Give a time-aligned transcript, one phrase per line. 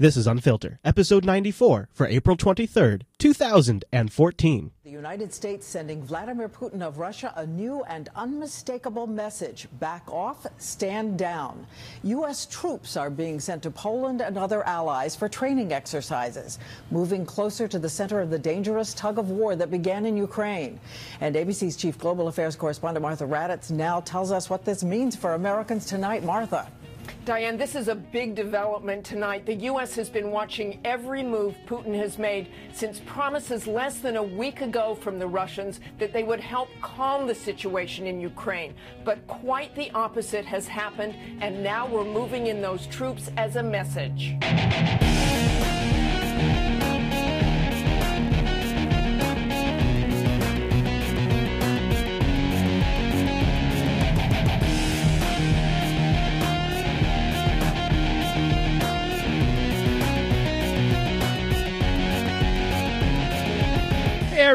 [0.00, 4.70] This is Unfilter, episode 94 for April 23rd, 2014.
[4.82, 10.46] The United States sending Vladimir Putin of Russia a new and unmistakable message back off,
[10.56, 11.66] stand down.
[12.02, 12.46] U.S.
[12.46, 16.58] troops are being sent to Poland and other allies for training exercises,
[16.90, 20.80] moving closer to the center of the dangerous tug of war that began in Ukraine.
[21.20, 25.34] And ABC's chief global affairs correspondent Martha Raddatz now tells us what this means for
[25.34, 26.24] Americans tonight.
[26.24, 26.72] Martha.
[27.26, 29.44] Diane, this is a big development tonight.
[29.44, 29.94] The U.S.
[29.94, 34.94] has been watching every move Putin has made since promises less than a week ago
[34.94, 38.74] from the Russians that they would help calm the situation in Ukraine.
[39.04, 43.62] But quite the opposite has happened, and now we're moving in those troops as a
[43.62, 44.34] message.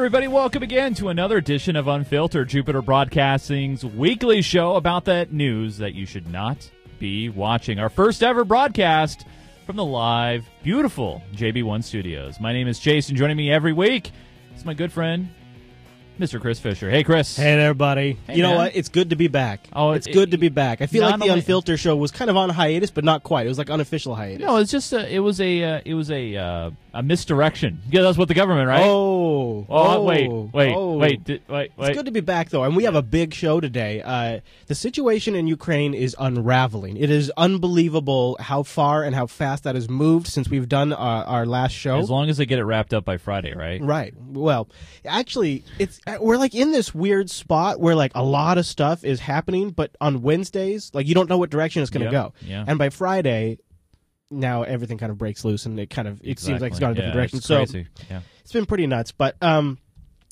[0.06, 5.80] Everybody, welcome again to another edition of Unfiltered, Jupiter Broadcasting's weekly show about that news
[5.80, 7.80] that you should not be watching.
[7.80, 9.26] Our first ever broadcast
[9.66, 12.40] from the live, beautiful JB1 studios.
[12.40, 13.16] My name is Jason.
[13.16, 14.12] Joining me every week
[14.56, 15.28] is my good friend,
[16.20, 16.40] Mr.
[16.40, 16.88] Chris Fisher.
[16.88, 17.36] Hey, Chris.
[17.36, 18.20] Hey there, buddy.
[18.28, 18.76] Hey, you know what?
[18.76, 19.68] It's good to be back.
[19.74, 20.84] Oh, it's it- good to be back.
[20.84, 23.48] I feel like the only- Unfilter show was kind of on hiatus, but not quite.
[23.48, 24.46] It was like unofficial hiatus.
[24.46, 27.82] No, it's just a, it was a uh, it was a uh, a misdirection.
[27.92, 28.82] Yeah, that's what the government, right?
[28.84, 30.98] Oh, Oh, wait, wait, oh.
[30.98, 31.72] wait, wait, wait.
[31.78, 34.02] It's good to be back, though, and we have a big show today.
[34.02, 36.98] Uh, the situation in Ukraine is unraveling.
[36.98, 40.96] It is unbelievable how far and how fast that has moved since we've done uh,
[40.96, 41.98] our last show.
[41.98, 43.82] As long as they get it wrapped up by Friday, right?
[43.82, 44.14] Right.
[44.18, 44.70] Well,
[45.06, 49.20] actually, it's we're like in this weird spot where like a lot of stuff is
[49.20, 52.34] happening, but on Wednesdays, like you don't know what direction it's going to Yep, go.
[52.42, 52.64] yeah.
[52.68, 53.58] And by Friday,
[54.32, 56.92] now everything kind of breaks loose, and it kind of it seems like it's gone
[56.92, 57.38] a different Yeah, direction.
[57.38, 57.66] it's so.
[58.10, 58.22] Yeah.
[58.42, 59.12] it's been pretty nuts.
[59.12, 59.78] But um,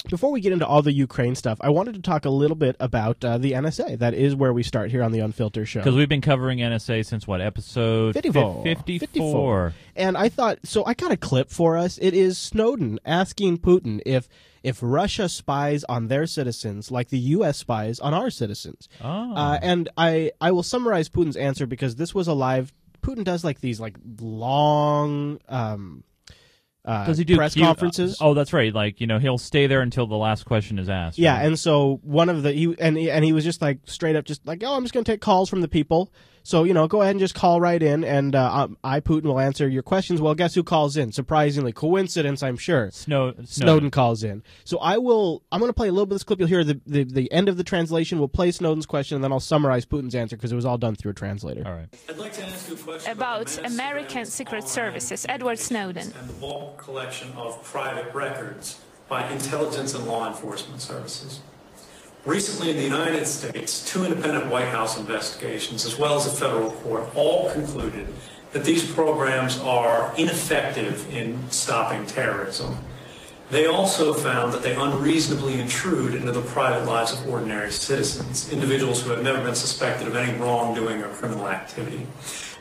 [0.09, 2.75] before we get into all the Ukraine stuff, I wanted to talk a little bit
[2.79, 3.99] about uh, the NSA.
[3.99, 5.79] That is where we start here on the Unfiltered show.
[5.79, 8.63] Because we've been covering NSA since what episode 54.
[8.63, 9.73] 54.
[9.95, 10.83] And I thought so.
[10.85, 11.97] I got a clip for us.
[12.01, 14.27] It is Snowden asking Putin if
[14.63, 17.57] if Russia spies on their citizens like the U.S.
[17.57, 18.87] spies on our citizens.
[19.03, 19.33] Oh.
[19.35, 22.73] Uh, and I I will summarize Putin's answer because this was a live.
[23.03, 26.03] Putin does like these like long um,
[26.85, 28.17] uh, Does he do press Q- conferences?
[28.19, 28.73] Oh, that's right.
[28.73, 31.17] Like you know, he'll stay there until the last question is asked.
[31.17, 31.45] Yeah, right?
[31.45, 34.25] and so one of the he and he, and he was just like straight up,
[34.25, 36.11] just like, oh, I'm just going to take calls from the people.
[36.43, 39.39] So you know, go ahead and just call right in, and uh, I Putin will
[39.39, 40.21] answer your questions.
[40.21, 41.11] Well, guess who calls in?
[41.11, 42.91] Surprisingly, coincidence, I'm sure.
[42.91, 43.47] Snow, Snowden.
[43.47, 44.43] Snowden calls in.
[44.65, 45.43] So I will.
[45.51, 46.39] I'm going to play a little bit of this clip.
[46.39, 48.19] You'll hear the, the the end of the translation.
[48.19, 50.95] We'll play Snowden's question, and then I'll summarize Putin's answer because it was all done
[50.95, 51.63] through a translator.
[51.65, 51.87] All right.
[52.09, 56.11] I'd like to ask you a question about the mass American Secret Services, Edward Snowden.
[56.19, 61.39] and the bulk collection of private records by intelligence and law enforcement services.
[62.25, 66.71] Recently in the United States, two independent White House investigations, as well as a federal
[66.71, 68.07] court, all concluded
[68.53, 72.77] that these programs are ineffective in stopping terrorism.
[73.51, 79.03] They also found that they unreasonably intrude into the private lives of ordinary citizens, individuals
[79.03, 82.07] who have never been suspected of any wrongdoing or criminal activity,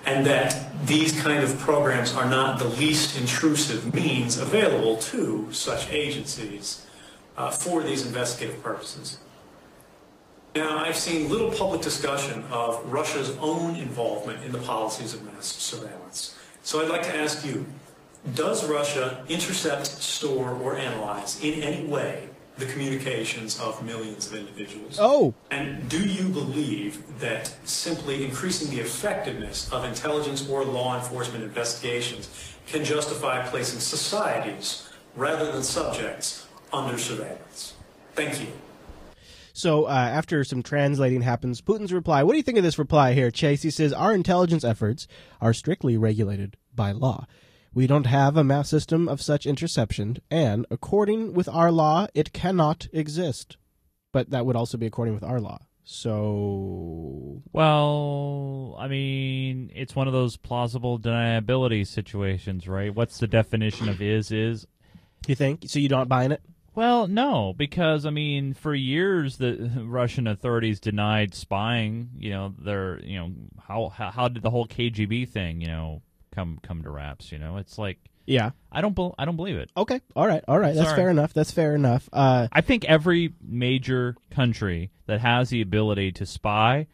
[0.07, 5.89] and that these kind of programs are not the least intrusive means available to such
[5.93, 6.85] agencies
[7.37, 9.19] uh, for these investigative purposes.
[10.55, 15.47] Now, I've seen little public discussion of Russia's own involvement in the policies of mass
[15.47, 16.37] surveillance.
[16.63, 17.65] So I'd like to ask you,
[18.35, 24.99] does Russia intercept, store, or analyze in any way the communications of millions of individuals?
[25.01, 31.45] Oh, And do you believe that simply increasing the effectiveness of intelligence or law enforcement
[31.45, 32.29] investigations
[32.67, 37.75] can justify placing societies rather than subjects under surveillance?
[38.15, 38.49] Thank you.
[39.63, 42.25] So uh, after some translating happens, Putin's reply.
[42.25, 43.63] What do you think of this reply here, Chase?
[43.63, 45.07] He says our intelligence efforts
[45.41, 47.27] are strictly regulated by law.
[47.73, 52.33] We don't have a mass system of such interception, and according with our law, it
[52.33, 53.57] cannot exist.
[54.11, 55.61] But that would also be according with our law.
[55.85, 62.93] So Well, I mean, it's one of those plausible deniability situations, right?
[62.93, 64.67] What's the definition of is is?
[65.29, 65.67] you think?
[65.69, 66.43] So you're not buying it?
[66.75, 72.11] Well, no, because I mean, for years the Russian authorities denied spying.
[72.19, 73.33] You know, their you know
[73.67, 76.03] how how, how did the whole KGB thing you know
[76.35, 77.31] come come to wraps?
[77.31, 78.51] You know, it's like Yeah.
[78.71, 79.71] I don't bel I don't believe it.
[79.77, 80.01] Okay.
[80.17, 80.43] All right.
[80.49, 80.75] All right.
[80.75, 80.99] That's Sorry.
[81.03, 81.35] fair enough.
[81.35, 82.09] That's fair enough.
[82.13, 86.87] Uh, I think every major country that has the ability to spy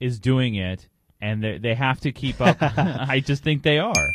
[0.00, 0.88] is doing it,
[1.20, 2.56] and they they have to keep up.
[2.60, 4.14] I just think they are.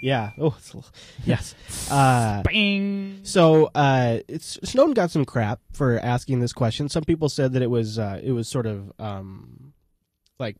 [0.00, 0.30] Yeah.
[0.38, 0.92] Oh, it's a little-
[1.24, 1.54] yes.
[1.90, 3.18] Uh, Bing.
[3.24, 6.88] so uh, it's Snowden got some crap for asking this question.
[6.88, 9.72] Some people said that it was uh, it was sort of um,
[10.38, 10.56] like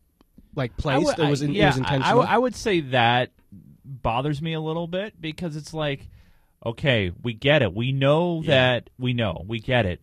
[0.55, 1.05] like placed.
[1.05, 2.21] would- it was in, I, it was intentional.
[2.21, 3.31] I, I would say that
[3.85, 6.07] bothers me a little bit because it's like,
[6.65, 7.73] okay, we get it.
[7.73, 8.49] We know Yeah.
[8.49, 9.43] that we know.
[9.47, 10.01] We get it.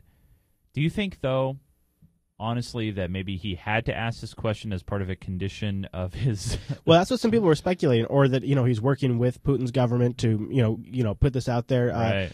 [0.72, 1.58] Do you think though,
[2.38, 6.14] honestly, that maybe he had to ask this question as part of a condition of
[6.14, 6.58] his?
[6.84, 9.70] well, that's what some people were speculating, or that you know he's working with Putin's
[9.70, 11.92] government to you know you know put this out there.
[11.94, 12.28] Uh.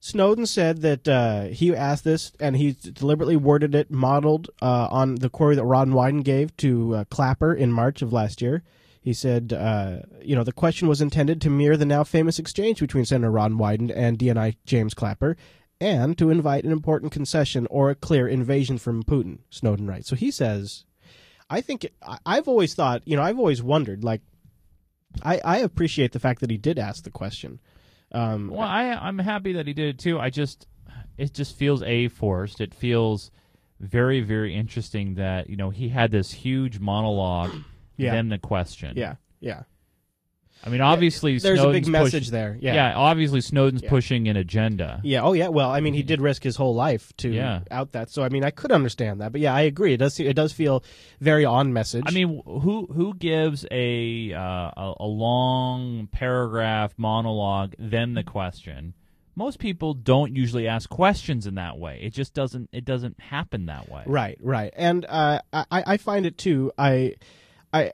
[0.00, 5.16] Snowden said that uh, he asked this, and he deliberately worded it modeled uh, on
[5.16, 8.62] the query that Ron Wyden gave to uh, Clapper in March of last year.
[9.00, 12.78] He said, uh, you know, the question was intended to mirror the now famous exchange
[12.78, 15.36] between Senator Ron Wyden and DNI James Clapper,
[15.80, 20.08] and to invite an important concession or a clear invasion from Putin, Snowden writes.
[20.08, 20.84] So he says,
[21.50, 21.86] I think,
[22.26, 24.20] I've always thought, you know, I've always wondered, like,
[25.22, 27.60] I, I appreciate the fact that he did ask the question.
[28.12, 30.18] Um, Well, I I'm happy that he did it too.
[30.18, 30.66] I just
[31.16, 32.60] it just feels a forced.
[32.60, 33.30] It feels
[33.80, 37.52] very very interesting that you know he had this huge monologue,
[37.96, 38.12] Yeah.
[38.12, 38.94] then the question.
[38.96, 39.62] yeah, yeah.
[40.64, 42.58] I mean, obviously, There's a Snowden's big push- message there.
[42.60, 42.74] Yeah.
[42.74, 42.96] Yeah.
[42.96, 43.90] obviously Snowden's Yeah.
[43.90, 45.00] pushing an agenda.
[45.04, 45.22] Yeah.
[45.22, 45.48] Oh, yeah.
[45.48, 47.60] Well, I mean, he did risk his whole life to Yeah.
[47.70, 48.10] out that.
[48.10, 49.30] So, I mean, I could understand that.
[49.32, 49.94] But yeah, I agree.
[49.94, 50.18] It does.
[50.18, 50.82] It does feel
[51.20, 52.02] very on message.
[52.06, 58.94] I mean, who who gives a uh, a, a long paragraph monologue then the question?
[59.36, 62.00] Most people don't usually ask questions in that way.
[62.02, 64.02] It just doesn't it doesn't happen that way.
[64.06, 64.72] right, right.
[64.76, 66.72] And uh, I, I find it too.
[66.76, 67.14] I,
[67.72, 67.92] I,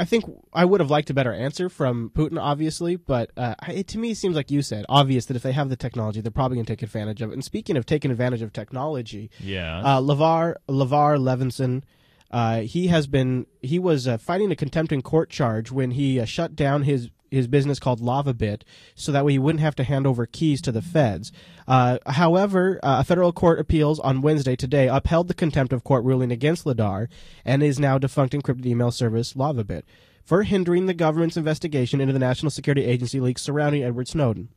[0.00, 2.96] I think I would have liked a better answer from Putin, obviously.
[2.96, 5.76] But uh, it to me seems like you said obvious that if they have the
[5.76, 7.34] technology, they're probably going to take advantage of it.
[7.34, 9.80] And speaking of taking advantage of technology, Yeah.
[9.80, 11.84] Uh, Ladar Ladar Levison,
[12.30, 16.20] uh, he has been he was uh, fighting a contempt in court charge when he
[16.20, 18.62] uh, shut down his his business called LavaBit,
[18.94, 21.32] so that way he wouldn't have to hand over keys to the feds.
[21.66, 26.04] Uh, however, uh, a federal court appeals on Wednesday today upheld the contempt of court
[26.04, 27.08] ruling against Ladar
[27.44, 29.82] and is now defunct encrypted email service LavaBit
[30.24, 34.50] for hindering the government's investigation into the National Security Agency leaks surrounding Edward Snowden.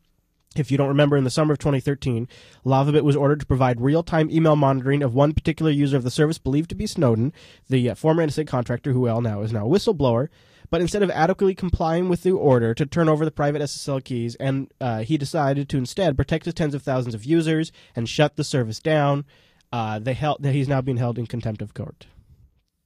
[0.54, 2.28] If you don't remember, in the summer of 2013,
[2.66, 6.36] LavaBit was ordered to provide real-time email monitoring of one particular user of the service
[6.36, 7.32] believed to be Snowden,
[7.70, 10.28] the uh, former NSA contractor who well now is now a whistleblower.
[10.72, 14.36] But instead of adequately complying with the order to turn over the private SSL keys,
[14.36, 18.36] and uh, he decided to instead protect his tens of thousands of users and shut
[18.36, 19.26] the service down.
[19.70, 22.06] Uh, they held that he's now being held in contempt of court.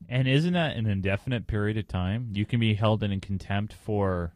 [0.08, 2.30] And isn't that an indefinite period of time?
[2.32, 4.32] You can be held in contempt for.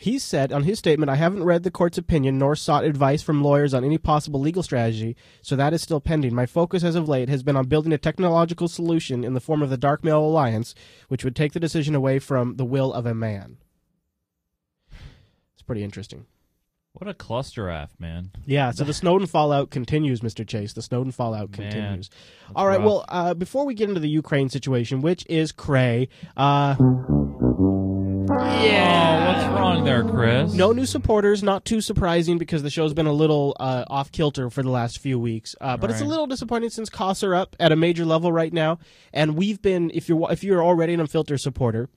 [0.00, 3.42] He said on his statement, I haven't read the court's opinion nor sought advice from
[3.42, 6.36] lawyers on any possible legal strategy, so that is still pending.
[6.36, 9.60] My focus as of late has been on building a technological solution in the form
[9.60, 10.72] of the Dark Mail Alliance,
[11.08, 13.56] which would take the decision away from the will of a man.
[14.92, 16.26] It's pretty interesting.
[16.92, 18.30] What a cluster F, man.
[18.46, 20.46] Yeah, so the Snowden fallout continues, Mr.
[20.46, 20.74] Chase.
[20.74, 22.08] The Snowden fallout Man, continues.
[22.54, 22.86] All right, rough.
[22.86, 29.17] well, uh, before we get into the Ukraine situation, which is cray, uh, Oh, what's
[29.52, 30.52] wrong there, Chris?
[30.54, 34.50] No new supporters, not too surprising because the show's been a little uh, off kilter
[34.50, 35.54] for the last few weeks.
[35.60, 38.52] Uh, but it's a little disappointing since costs are up at a major level right
[38.52, 38.78] now,
[39.12, 41.88] and we've been if you're if you're already an unfiltered supporter.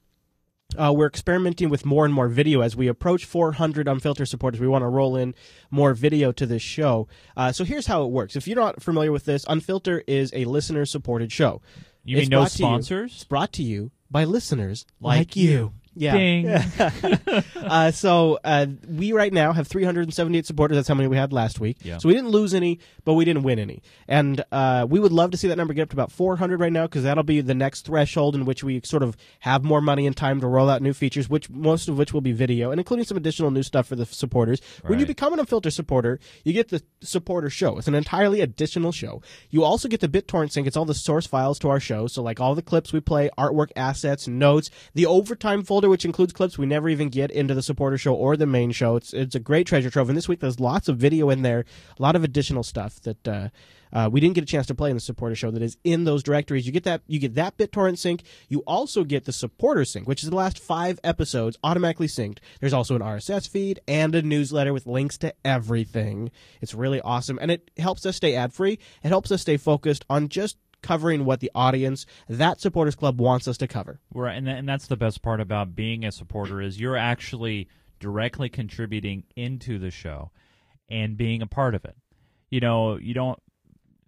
[0.77, 4.61] Uh, we're experimenting with more and more video as we approach 400 unfiltered supporters.
[4.61, 5.35] We want to roll in
[5.69, 7.09] more video to this show.
[7.35, 8.37] Uh, so here's how it works.
[8.37, 11.61] If you're not familiar with this, Unfilter is a listener supported show.
[12.05, 13.11] You It's mean no you- sponsors?
[13.15, 15.73] It's brought to you by listeners Like like, you.
[15.93, 16.13] Yeah.
[16.13, 16.47] Ding.
[17.55, 20.77] uh, so uh, we right now have 378 supporters.
[20.77, 21.77] That's how many we had last week.
[21.83, 21.97] Yeah.
[21.97, 23.81] So we didn't lose any, but we didn't win any.
[24.07, 26.71] And uh, we would love to see that number get up to about 400 right
[26.71, 30.07] now because that'll be the next threshold in which we sort of have more money
[30.07, 32.79] and time to roll out new features, which most of which will be video and
[32.79, 34.61] including some additional new stuff for the supporters.
[34.85, 37.77] When you become an unfiltered supporter, you get the supporter show.
[37.77, 39.21] It's an entirely additional show.
[39.49, 40.67] You also get the BitTorrent sync.
[40.67, 42.07] It's all the source files to our show.
[42.07, 46.33] So like all the clips we play, artwork, assets, notes, the overtime folder, which includes
[46.33, 48.95] clips we never even get into the supporter show or the main show.
[48.95, 50.09] It's it's a great treasure trove.
[50.09, 51.65] And this week there's lots of video in there,
[51.97, 53.27] a lot of additional stuff that.
[53.27, 53.49] Uh,
[53.93, 56.05] uh, we didn't get a chance to play in the supporter show that is in
[56.05, 56.65] those directories.
[56.65, 58.23] You get that you get that BitTorrent sync.
[58.47, 62.39] You also get the supporter sync, which is the last five episodes automatically synced.
[62.59, 66.31] There's also an RSS feed and a newsletter with links to everything.
[66.61, 68.79] It's really awesome, and it helps us stay ad free.
[69.03, 73.47] It helps us stay focused on just covering what the audience that supporters club wants
[73.47, 73.99] us to cover.
[74.13, 77.67] Right, and, and that's the best part about being a supporter is you're actually
[77.99, 80.31] directly contributing into the show
[80.89, 81.95] and being a part of it.
[82.49, 83.39] You know, you don't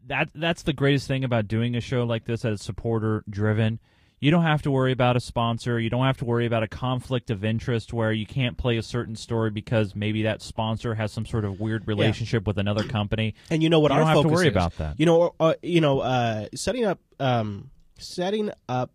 [0.08, 3.80] that that's the greatest thing about doing a show like this is supporter driven.
[4.24, 5.78] You don't have to worry about a sponsor.
[5.78, 8.82] You don't have to worry about a conflict of interest where you can't play a
[8.82, 13.36] certain story because maybe that sponsor has some sort of weird relationship with another company.
[13.50, 14.54] And you know what You our don't have to worry is.
[14.54, 14.98] about that.
[14.98, 18.92] You know, uh, you know, uh, setting up, um, setting up,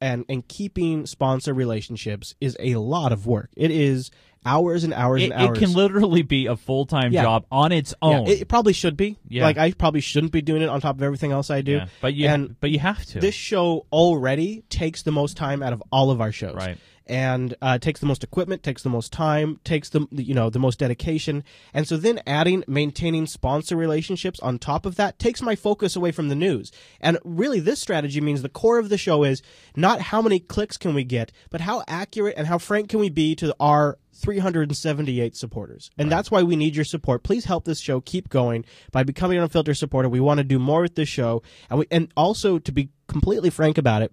[0.00, 3.50] and and keeping sponsor relationships is a lot of work.
[3.56, 4.12] It is
[4.44, 5.56] hours and hours It, and hours.
[5.58, 7.22] it can literally be a full time Yeah.
[7.22, 8.26] job on its Yeah, own.
[8.28, 9.16] it, it probably should be.
[9.28, 9.44] Yeah.
[9.44, 11.72] Like I probably shouldn't be doing it on top of everything else I do.
[11.72, 13.20] Yeah, but you and but you have to.
[13.20, 16.54] this show already takes the most time out of all of our shows.
[16.56, 16.78] Right.
[17.12, 20.58] And uh, takes the most equipment, takes the most time, takes the you know the
[20.58, 25.54] most dedication, and so then adding maintaining sponsor relationships on top of that takes my
[25.54, 26.72] focus away from the news.
[27.02, 29.42] And really, this strategy means the core of the show is
[29.76, 33.10] not how many clicks can we get, but how accurate and how frank can we
[33.10, 35.90] be to our 378 supporters.
[35.98, 37.22] And that's why we need your support.
[37.22, 40.08] Please help this show keep going by becoming an unfiltered supporter.
[40.08, 41.42] We want to do more with this show.
[41.68, 44.12] And we, and also to be completely frank about it,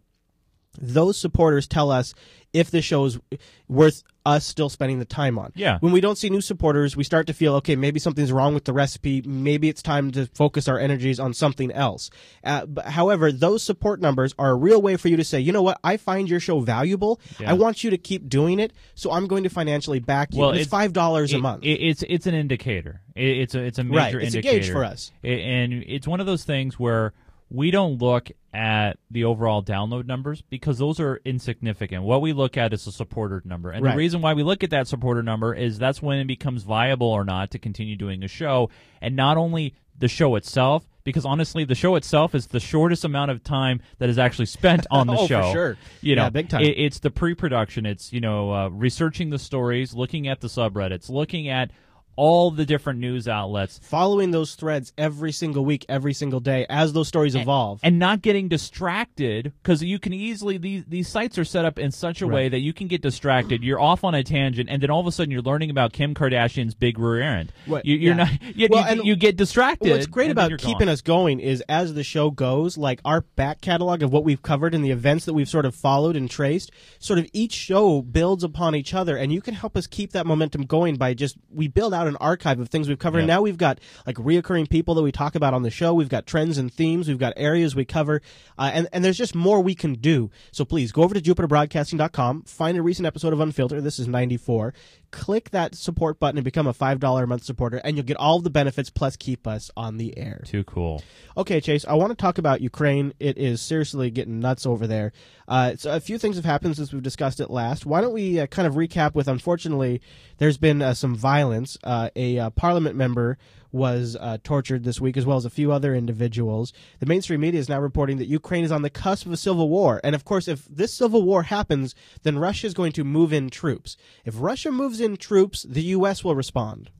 [0.79, 2.13] those supporters tell us
[2.51, 3.19] if the show is
[3.67, 5.51] worth us still spending the time on.
[5.55, 5.77] Yeah.
[5.81, 7.75] When we don't see new supporters, we start to feel okay.
[7.75, 9.21] Maybe something's wrong with the recipe.
[9.23, 12.09] Maybe it's time to focus our energies on something else.
[12.43, 15.51] Uh, but however, those support numbers are a real way for you to say, you
[15.51, 17.19] know what, I find your show valuable.
[17.39, 17.51] Yeah.
[17.51, 20.39] I want you to keep doing it, so I'm going to financially back you.
[20.39, 21.63] Well, And it's, five dollars a it- month.
[21.63, 23.01] it- it's it's an indicator.
[23.15, 25.11] It, it's a it's a major Right, it's a gauge for us.
[25.23, 27.13] And it's one of those things where
[27.51, 32.03] we don't look at the overall download numbers because those are insignificant.
[32.03, 33.91] What we look at is the supporter number, and Right.
[33.91, 37.07] the reason why we look at that supporter number is that's when it becomes viable
[37.07, 38.69] or not to continue doing a show,
[39.01, 40.85] and not only the show itself.
[41.05, 44.85] Because honestly, the show itself is the shortest amount of time that is actually spent
[44.91, 45.51] on the Oh, for show.
[45.53, 45.77] sure.
[46.01, 46.61] You know, Yeah, big time.
[46.61, 47.85] it- it's the pre-production.
[47.87, 51.71] It's you know uh, researching the stories, looking at the subreddits, looking at
[52.19, 56.91] all the different news outlets, Following those threads every single week, every single day, as
[56.91, 57.79] those stories evolve.
[57.81, 61.91] and not getting distracted because you can easily these these sites are set up in
[61.91, 63.63] such a way that you can get distracted.
[63.63, 66.13] You're off on a tangent, and then all of a sudden you're learning about Kim
[66.13, 67.51] Kardashian's big rear end.
[67.65, 68.23] What- You, you're yeah.
[68.23, 68.29] not.
[68.55, 69.89] You, Well, you, and you get distracted.
[69.91, 70.89] What's great about keeping gone.
[70.89, 74.73] us going is as the show goes, like our back catalog of what we've covered
[74.75, 78.43] and the events that we've sort of followed and traced, sort of each show builds
[78.43, 81.67] upon each other, and you can help us keep that momentum going by just we
[81.67, 83.21] build out an archive of things we've covered.
[83.21, 83.25] Yeah.
[83.27, 85.93] now we've got like reoccurring people that we talk about on the show.
[85.93, 87.07] We've got trends and themes.
[87.07, 88.21] We've got areas we cover,
[88.57, 90.29] uh, and and there's just more we can do.
[90.51, 93.83] So please go over to JupiterBroadcasting.com, find a recent episode of Unfiltered.
[93.83, 94.73] This is 94.
[95.11, 98.17] Click that support button and become a five dollar a month supporter, and you'll get
[98.17, 100.43] all of the benefits plus keep us on the air.
[100.45, 101.03] Too cool.
[101.37, 103.13] Okay, Chase, I want to talk about Ukraine.
[103.19, 105.11] It is seriously getting nuts over there.
[105.47, 107.85] Uh, so a few things have happened since we've discussed it last.
[107.85, 110.01] Why don't we uh, kind of recap with, unfortunately,
[110.37, 111.77] there's been uh, some violence.
[111.89, 113.35] Uh, a uh, parliament member
[113.71, 116.71] was uh, tortured this week, as well as a few other individuals.
[116.99, 119.69] The mainstream media is now reporting that Ukraine is on the cusp of a civil
[119.69, 119.99] war.
[120.03, 123.49] And of course, if this civil war happens, then Russia is going to move in
[123.49, 123.97] troops.
[124.23, 126.23] If Russia moves in troops, the U.S.
[126.23, 126.91] will respond.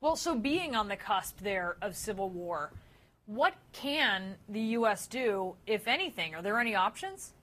[0.00, 2.72] Well, so being on the cusp there of civil war,
[3.26, 5.06] what can the U.S.
[5.06, 6.34] do, if anything?
[6.34, 7.34] Are there any options?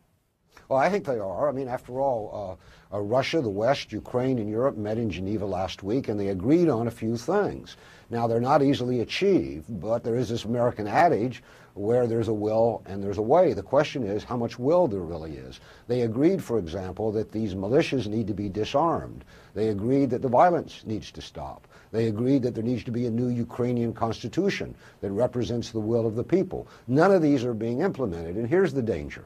[0.70, 1.50] Well, I think they are.
[1.50, 2.58] I mean, after all,
[2.92, 6.28] uh, uh, Russia, the West, Ukraine, and Europe met in Geneva last week, and they
[6.28, 7.78] agreed on a few things.
[8.10, 11.42] Now, they're not easily achieved, but there is this American adage
[11.74, 13.54] where there's a will and there's a way.
[13.54, 15.62] The question is how much will there really is.
[15.88, 19.24] They agreed, for example, that these militias need to be disarmed.
[19.54, 21.68] They agreed that the violence needs to stop.
[21.92, 26.06] They agreed that there needs to be a new Ukrainian constitution that represents the will
[26.06, 26.68] of the people.
[26.88, 29.26] None of these are being implemented, and here's the danger.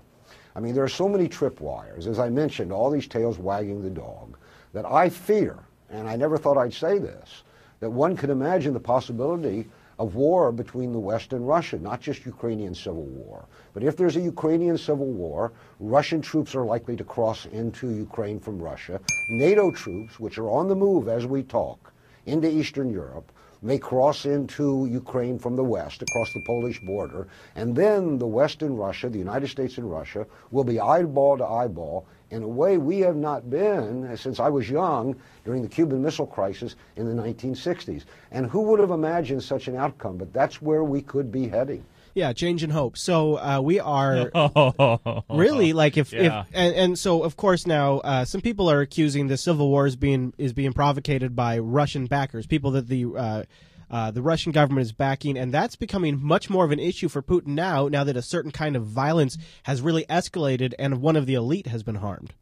[0.56, 3.90] I mean, there are so many tripwires, as I mentioned, all these tails wagging the
[3.90, 4.38] dog,
[4.74, 5.60] that I fear,
[5.90, 7.44] and I never thought I'd say this,
[7.82, 12.26] that one could imagine the possibility of war between the West and Russia, not just
[12.26, 13.46] Ukrainian civil war.
[13.74, 18.40] But if there's a Ukrainian civil war, Russian troops are likely to cross into Ukraine
[18.40, 19.00] from Russia.
[19.30, 21.94] NATO troops, which are on the move as we talk,
[22.26, 23.32] into Eastern Europe,
[23.66, 28.62] may cross into Ukraine from the west, across the Polish border, and then the West
[28.62, 32.78] and Russia, the United States and Russia, will be eyeball to eyeball in a way
[32.78, 37.22] we have not been since I was young during the Cuban Missile Crisis in the
[37.24, 38.04] 1960s.
[38.32, 40.18] And who would have imagined such an outcome?
[40.18, 41.84] But that's where we could be heading.
[42.16, 42.98] Yeah, change and hope.
[42.98, 46.42] So uh, we are Oh, really like if, Yeah.
[46.42, 49.86] if and, and so of course now uh, some people are accusing the civil war
[49.86, 53.44] is being is being provocated by Russian backers, people that the uh,
[53.92, 57.22] uh, the Russian government is backing, and that's becoming much more of an issue for
[57.22, 57.88] Putin now.
[57.88, 61.68] Now that a certain kind of violence has really escalated, and one of the elite
[61.68, 62.34] has been harmed.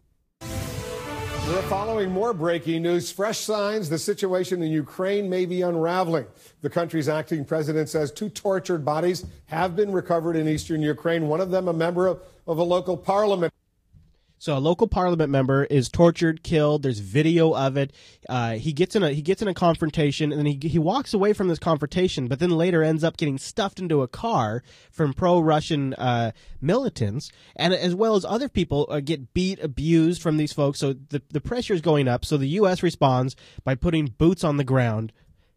[1.45, 3.12] We're following more breaking news.
[3.12, 6.25] Fresh signs the situation in Ukraine may be unraveling.
[6.62, 11.41] The country's acting president says two tortured bodies have been recovered in eastern Ukraine, one
[11.41, 13.53] of them a member of, of a local parliament.
[14.43, 16.83] So a local parliament member is tortured, killed.
[16.83, 17.93] There's video of it.
[18.27, 21.13] Uh, he gets in a he gets in a confrontation, and then he he walks
[21.13, 25.13] away from this confrontation, but then later ends up getting stuffed into a car from
[25.13, 30.51] pro-Russian uh, militants, and as well as other people uh, get beat, abused from these
[30.51, 30.77] folks.
[30.77, 32.25] So the the pressure is going up.
[32.25, 32.83] So the U.S.
[32.83, 35.13] responds by putting boots on the ground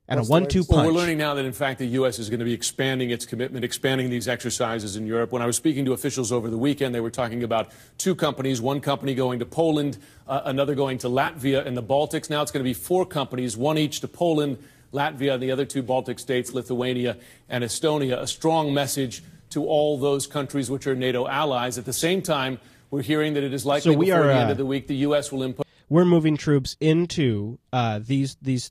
[0.09, 0.71] and What's a one-two punch.
[0.71, 2.21] Well, we're learning now that, in fact, the U.S.
[2.21, 5.33] is going to be expanding its commitment, expanding these exercises in Europe.
[5.33, 8.61] When I was speaking to officials over the weekend, they were talking about two companies,
[8.61, 9.99] one company going to Poland,
[10.29, 12.31] uh, another going to Latvia and the Baltics.
[12.31, 14.59] Now it's going to be four companies, one each to Poland,
[14.93, 17.17] Latvia, and the other two Baltic states, Lithuania
[17.49, 18.21] and Estonia.
[18.21, 21.79] A strong message to all those countries which are NATO allies.
[21.79, 22.61] At the same time,
[22.93, 24.67] we're hearing that it is likely So we before are, the end uh, of the
[24.67, 25.33] week the U.S.
[25.33, 25.65] will impose.
[25.89, 28.71] we're moving troops into uh, these these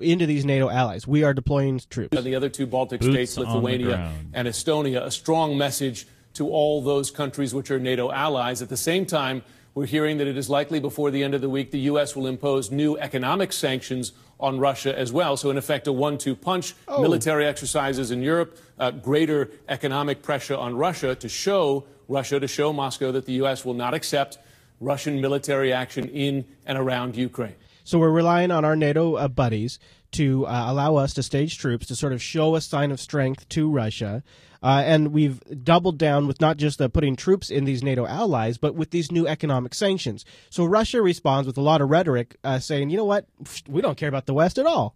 [0.00, 1.06] into these NATO allies.
[1.06, 2.16] We are deploying troops.
[2.16, 6.82] and the other two Baltic Boots states, Lithuania and Estonia, a strong message to all
[6.82, 8.62] those countries which are NATO allies.
[8.62, 9.42] At the same time,
[9.74, 12.16] we're hearing that it is likely before the end of the week the U.S.
[12.16, 15.36] will impose new economic sanctions on Russia as well.
[15.36, 20.56] So, in effect, a one two punch military exercises in Europe, uh, greater economic pressure
[20.56, 23.64] on Russia to show Russia, to show Moscow that the U.S.
[23.64, 24.38] will not accept
[24.80, 27.54] Russian military action in and around Ukraine.
[27.88, 29.78] So we're relying on our NATO uh, buddies
[30.12, 33.48] to uh, allow us to stage troops to sort of show a sign of strength
[33.48, 34.22] to Russia.
[34.62, 38.58] Uh, and we've doubled down with not just uh, putting troops in these NATO allies,
[38.58, 40.26] but with these new economic sanctions.
[40.50, 43.24] So Russia responds with a lot of rhetoric uh, saying, you know what,
[43.66, 44.94] we don't care about the West at all.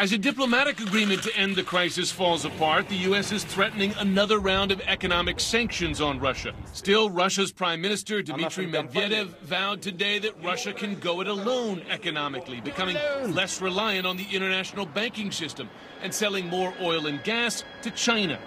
[0.00, 3.32] As a diplomatic agreement to end the crisis falls apart, the U.S.
[3.32, 6.54] is threatening another round of economic sanctions on Russia.
[6.72, 12.62] Still, Russia's Prime Minister Dmitry Medvedev vowed today that Russia can go it alone economically,
[12.62, 12.96] becoming
[13.34, 15.68] less reliant on the international banking system
[16.00, 18.38] and selling more oil and gas to China.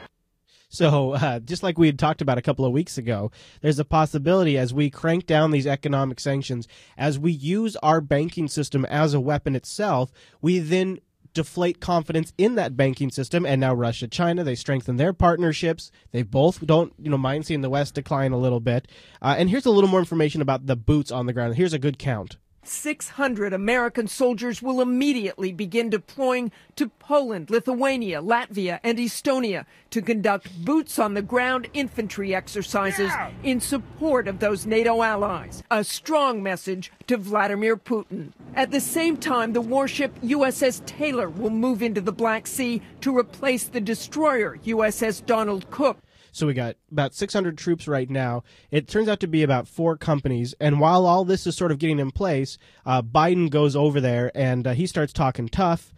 [0.70, 3.30] So, uh, just like we had talked about a couple of weeks ago,
[3.62, 6.68] there's a possibility as we crank down these economic sanctions,
[6.98, 10.98] as we use our banking system as a weapon itself, we then
[11.34, 13.46] deflate confidence in that banking system.
[13.46, 15.92] And now Russia, China, they strengthen their partnerships.
[16.12, 18.88] They both don't, you know, mind seeing the West decline a little bit.
[19.22, 21.56] Uh, and here's a little more information about the boots on the ground.
[21.56, 22.38] Here's a good count.
[22.68, 30.66] 600 American soldiers will immediately begin deploying to Poland, Lithuania, Latvia, and Estonia to conduct
[30.66, 33.12] boots on the ground infantry exercises
[33.44, 35.64] in support of those NATO allies.
[35.70, 38.32] A strong message to Vladimir Putin.
[38.56, 43.18] At the same time, the warship USS Taylor will move into the Black Sea to
[43.18, 45.98] replace the destroyer USS Donald Cook.
[46.34, 48.44] So we got about 600 troops right now.
[48.72, 50.56] It turns out to be about four companies.
[50.60, 54.32] And while all this is sort of getting in place, uh, Biden goes over there
[54.34, 55.94] and uh, he starts talking tough.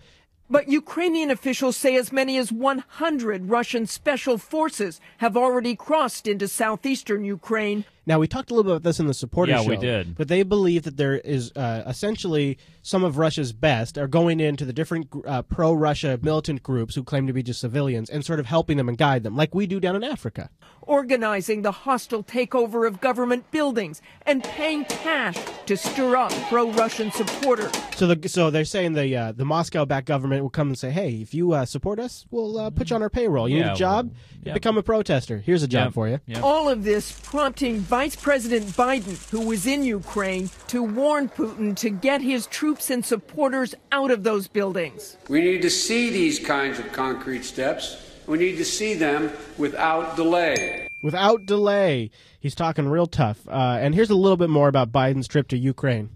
[0.50, 6.50] But Ukrainian officials say as many as 100 Russian special forces have already crossed into
[6.50, 7.86] southeastern Ukraine.
[8.08, 9.70] Now we talked a little bit about this in the supporter Yeah, show.
[9.70, 10.16] we did.
[10.16, 14.64] But they believe that there is uh, essentially some of Russia's best are going into
[14.66, 18.46] the different uh, pro-Russia militant groups who claim to be just civilians and sort of
[18.46, 20.50] helping them and guide them, like we do down in Africa.
[20.88, 27.72] organizing the hostile takeover of government buildings and paying cash to stir up pro-Russian supporters.
[27.96, 31.16] So the so they're saying the uh, the Moscow-backed government will come and say, hey,
[31.22, 33.50] if you uh, support us, we'll uh, put you on our payroll.
[33.50, 34.16] You Yeah, need a job, well,
[34.46, 34.54] yeah.
[34.54, 35.40] become a protester.
[35.40, 35.94] Here's a job Yep.
[35.94, 36.20] for you.
[36.28, 36.44] Yep.
[36.44, 41.90] All of this prompting Vice President Biden, who was in Ukraine, to warn Putin to
[41.90, 45.16] get his troops and supporters out of those buildings.
[45.30, 47.96] We need to see these kinds of concrete steps.
[48.28, 50.90] We need to see them without delay.
[51.04, 53.48] Without delay, he's talking real tough.
[53.48, 56.10] Uh, and here's a little bit more about Biden's trip to Ukraine.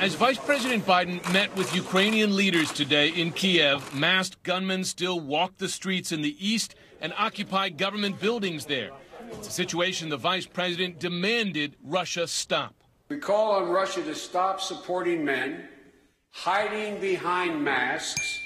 [0.00, 5.58] As Vice President Biden met with Ukrainian leaders today in Kiev, masked gunmen still walk
[5.58, 8.90] the streets in the east and occupy government buildings there.
[9.32, 12.74] It's a situation the vice president demanded Russia stop.
[13.08, 15.68] We call on Russia to stop supporting men
[16.30, 18.40] hiding behind masks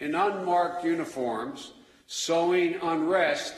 [0.00, 1.72] in unmarked uniforms,
[2.06, 3.54] sowing unrest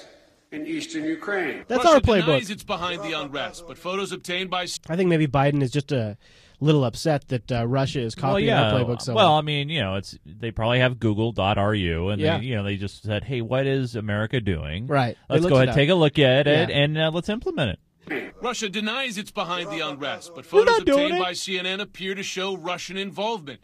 [0.50, 1.64] in eastern Ukraine.
[1.68, 2.26] That's Russia our playbook.
[2.26, 5.92] denies it's behind the unrest, but photos obtained by I think maybe Biden is just
[5.92, 6.16] a
[6.60, 8.72] little upset that uh, Russia is Well, copying yeah.
[8.72, 9.00] our playbook.
[9.02, 12.38] So well, I mean, you know, it's they probably have Google.ru, and Yeah.
[12.38, 14.86] they, you know, they just said, "Hey, what is America doing?
[14.86, 15.16] Right.
[15.28, 16.76] Let's go ahead, take a look at it, Yeah.
[16.78, 21.20] and uh, let's implement it." Russia denies it's behind the unrest, but photos obtained it.
[21.20, 23.60] by CNN appear to show Russian involvement.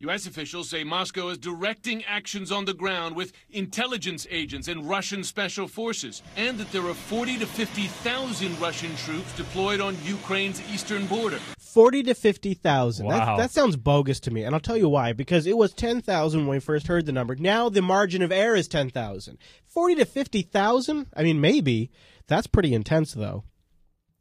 [0.00, 0.26] U.S.
[0.26, 5.68] officials say Moscow is directing actions on the ground with intelligence agents and Russian special
[5.68, 11.38] forces, and that there are 40 to 50,000 Russian troops deployed on Ukraine's eastern border.
[11.72, 13.06] Forty to fifty thousand.
[13.06, 13.36] Wow.
[13.36, 15.12] That, that sounds bogus to me, and I'll tell you why.
[15.12, 17.34] Because it was ten thousand when we first heard the number.
[17.34, 19.38] Now the margin of error is ten thousand.
[19.66, 21.06] Forty to fifty thousand.
[21.16, 21.90] I mean, maybe
[22.26, 23.44] that's pretty intense, though.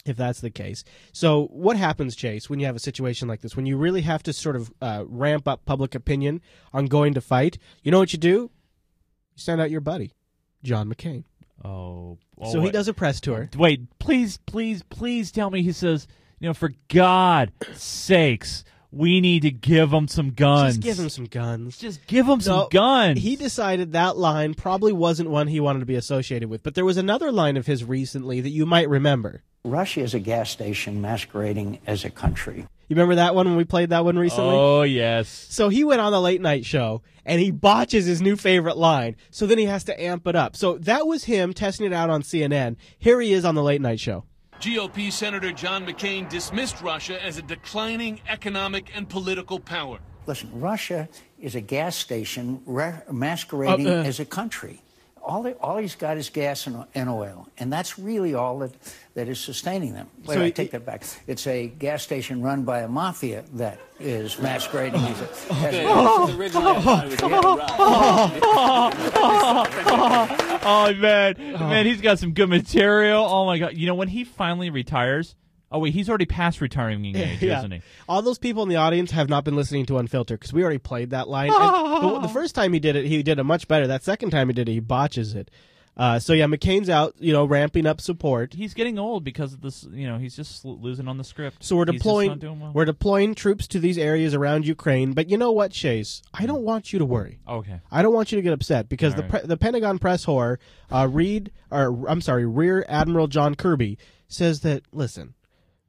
[0.05, 0.83] if that's the case.
[1.11, 3.55] So, what happens, Chase, when you have a situation like this?
[3.55, 6.41] When you really have to sort of uh, ramp up public opinion
[6.73, 8.29] on going to fight, you know what you do?
[8.29, 10.13] You send out your buddy,
[10.63, 11.23] John McCain.
[11.63, 12.73] Oh, oh so he wait.
[12.73, 13.49] does a press tour.
[13.55, 16.07] Wait, please, please, please tell me he says,
[16.41, 20.75] you know, for God sakes, we need to give him some guns.
[20.77, 21.77] Just give him some guns.
[21.77, 23.21] Just give him some No, guns.
[23.21, 26.83] He decided that line probably wasn't one he wanted to be associated with, but there
[26.83, 29.43] was another line of his recently that you might remember.
[29.63, 32.67] Russia is a gas station masquerading as a country.
[32.87, 34.55] You remember that one when we played that one recently?
[34.55, 35.29] Oh yes.
[35.29, 39.15] So he went on the late night show and he botches his new favorite line.
[39.29, 40.55] So then he has to amp it up.
[40.55, 42.77] So that was him testing it out on CNN.
[42.97, 44.25] Here he is on the late night show.
[44.61, 49.97] GOP Senator John McCain dismissed Russia as a declining economic and political power.
[50.27, 54.03] Listen, Russia is a gas station re- masquerading Uh, uh.
[54.03, 54.79] as a country.
[55.23, 58.71] All, they, all he's got is gas and, and oil, and that's really all that,
[59.13, 60.07] that is sustaining them.
[60.25, 61.03] Wait, So I he- take that back.
[61.27, 65.23] It's a gas station run by a mafia that is masquerading as a.
[65.53, 67.31] As a Oh,
[70.63, 73.23] oh man, man, he's got some good material.
[73.23, 75.35] Oh my god, you know when he finally retires?
[75.71, 77.59] Oh wait, he's already past retiring age, Yeah.
[77.59, 77.81] isn't he?
[78.09, 80.79] All those people in the audience have not been listening to Unfiltered because we already
[80.79, 81.49] played that line.
[81.53, 83.87] And the, the first time he did it, he did it much better.
[83.87, 85.49] That second time he did it, he botches it.
[85.97, 88.53] Uh, so yeah, McCain's out, you know, ramping up support.
[88.53, 89.83] He's getting old because of this.
[89.91, 91.63] You know, he's just losing on the script.
[91.63, 92.71] So we're deploying well.
[92.73, 95.11] we're deploying troops to these areas around Ukraine.
[95.11, 96.21] But you know what, Chase?
[96.33, 97.39] I don't want you to worry.
[97.47, 97.81] Okay.
[97.91, 100.57] I don't want you to get upset because the All pre- the Pentagon press whore,
[100.91, 103.97] uh, Reed or I'm sorry, Rear Admiral John Kirby
[104.29, 105.33] says that listen,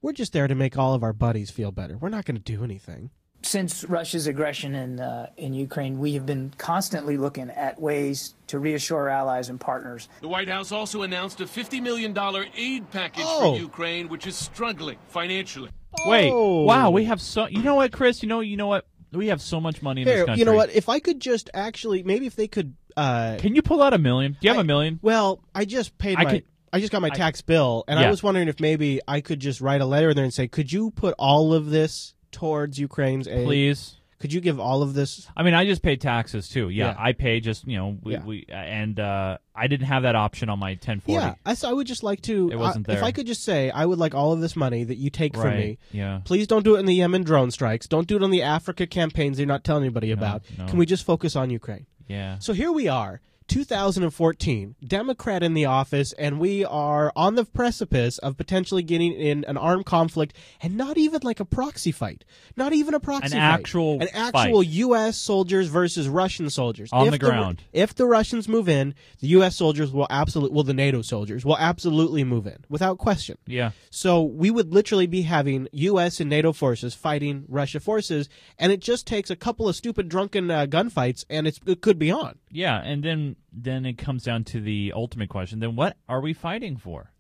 [0.03, 1.97] we're just there to make all of our buddies feel better.
[1.97, 3.11] We're not going to do anything.
[3.45, 8.61] Since Russia's aggression in uh, in Ukraine, we have been constantly looking at ways to
[8.61, 10.09] reassure our allies and partners.
[10.21, 12.17] The White House also announced a $50 million
[12.57, 13.55] aid package Oh.
[13.55, 15.71] for Ukraine, which is struggling financially.
[16.07, 16.62] Wait, Oh.
[16.62, 17.47] wow, we have so.
[17.47, 18.23] You know what, Chris?
[18.23, 18.87] You know, you know what?
[19.11, 20.38] We have so much money in Here, this country.
[20.38, 20.71] you know what?
[20.71, 22.77] If I could just actually, maybe if they could.
[22.97, 24.33] Uh, Can you pull out a million?
[24.33, 25.01] Do you have I- a million?
[25.03, 26.31] Well, I just paid I my.
[26.31, 29.41] could- I just got my tax bill, and I was wondering if maybe I could
[29.41, 32.79] just write a letter in there and say, "Could you put all of this towards
[32.79, 33.45] Ukraine's aid?
[33.47, 33.97] Please.
[34.19, 36.69] Could you give all of this?" I mean, I just pay taxes too.
[36.69, 36.95] Yeah, Yeah.
[36.97, 38.25] I pay just you know we, Yeah.
[38.25, 41.13] we and uh, I didn't have that option on my 1040.
[41.13, 42.49] Yeah, I, so I would just like to.
[42.51, 43.03] It wasn't uh, If.
[43.03, 45.55] I could just say, I would like all of this money that you take from
[45.57, 45.79] me.
[45.91, 46.21] yeah.
[46.25, 47.87] Please don't do it in the Yemen drone strikes.
[47.89, 50.43] Don't do it on the Africa campaigns you're not telling anybody about.
[50.57, 50.67] no.
[50.67, 51.87] Can we just focus on Ukraine?
[52.07, 52.39] Yeah.
[52.39, 53.21] So here we are,
[53.53, 59.45] 2014, Democrat in the office, and we are on the precipice of potentially getting in
[59.45, 62.25] an armed conflict, and not even like a proxy fight,
[62.57, 63.61] not even a proxy An fight.
[63.61, 64.67] actual an actual fight.
[64.73, 65.17] U.S.
[65.17, 67.62] soldiers versus Russian soldiers On If the ground.
[67.73, 69.57] if the Russians move in, the U.S.
[69.57, 73.37] soldiers will absolutely, well, the NATO soldiers will absolutely move in without question.
[73.47, 73.73] Yeah.
[73.91, 76.21] So we would literally be having U.S.
[76.21, 80.51] and NATO forces fighting Russia forces, and it just takes a couple of stupid drunken
[80.51, 82.38] uh, gunfights, and it's, it could be on.
[82.51, 86.33] Yeah, and then then it comes down to the ultimate question: then what are we
[86.33, 87.12] fighting for?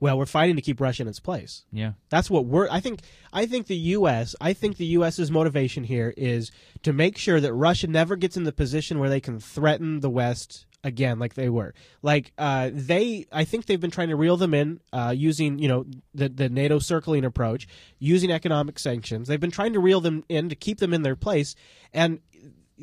[0.00, 1.64] Well, we're fighting to keep Russia in its place.
[1.72, 1.92] Yeah.
[2.08, 2.68] That's what we're.
[2.70, 3.00] I think.
[3.32, 4.36] I think the U.S.
[4.40, 6.52] I think the U.S.'s motivation here is
[6.84, 10.10] to make sure that Russia never gets in the position where they can threaten the
[10.10, 11.74] West again, like they were.
[12.00, 13.26] Like uh, they.
[13.32, 16.48] I think they've been trying to reel them in uh, using, you know, the the
[16.48, 17.66] NATO circling approach,
[17.98, 19.26] using economic sanctions.
[19.26, 21.56] They've been trying to reel them in to keep them in their place,
[21.92, 22.20] and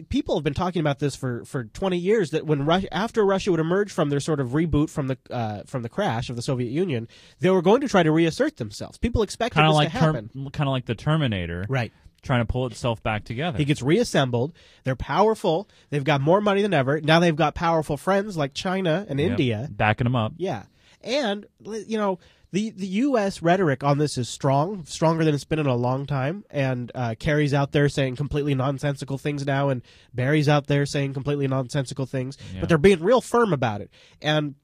[0.09, 3.51] people have been talking about this for, for 20 years that when Russia, after Russia
[3.51, 6.41] would emerge from their sort of reboot from the uh, from the crash of the
[6.41, 7.07] Soviet Union,
[7.39, 8.97] they were going to try to reassert themselves.
[8.97, 10.29] People expected Kind of this like to happen.
[10.51, 11.91] kind of like the Terminator, right?
[12.21, 13.57] Trying to pull itself back together.
[13.57, 14.53] He gets reassembled.
[14.83, 15.69] They're powerful.
[15.91, 16.99] They've got more money than ever.
[16.99, 19.29] Now they've got powerful friends like China and Yep.
[19.31, 19.67] India.
[19.71, 20.33] backing them up.
[20.37, 20.63] Yeah.
[21.03, 22.17] And you know,
[22.55, 26.05] the the US rhetoric on this is strong, stronger than it's been in a long
[26.05, 29.81] time and uh, Kerry's out there saying completely nonsensical things now and
[30.13, 32.61] Barry's out there saying completely nonsensical things, Yeah.
[32.61, 33.89] but they're being real firm about it.
[34.21, 34.55] And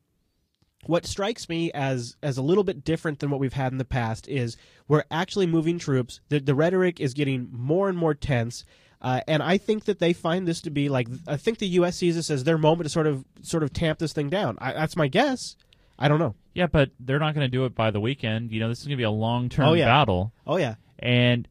[0.85, 3.85] what strikes me as as a little bit different than what we've had in the
[3.85, 6.21] past is we're actually moving troops.
[6.29, 8.65] The the rhetoric is getting more and more tense.
[9.01, 11.97] Uh, and I think that they find this to be like I think the U.S.
[11.97, 14.57] sees this as their moment to sort of sort of tamp this thing down.
[14.59, 15.55] I, that's my guess.
[16.01, 16.35] I don't know.
[16.53, 18.51] Yeah, but they're not going to do it by the weekend.
[18.51, 19.85] You know, this is going to be a long term Oh, yeah.
[19.85, 20.33] battle.
[20.45, 20.75] Oh yeah.
[20.99, 21.47] And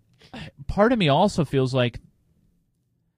[0.66, 2.00] part of me also feels like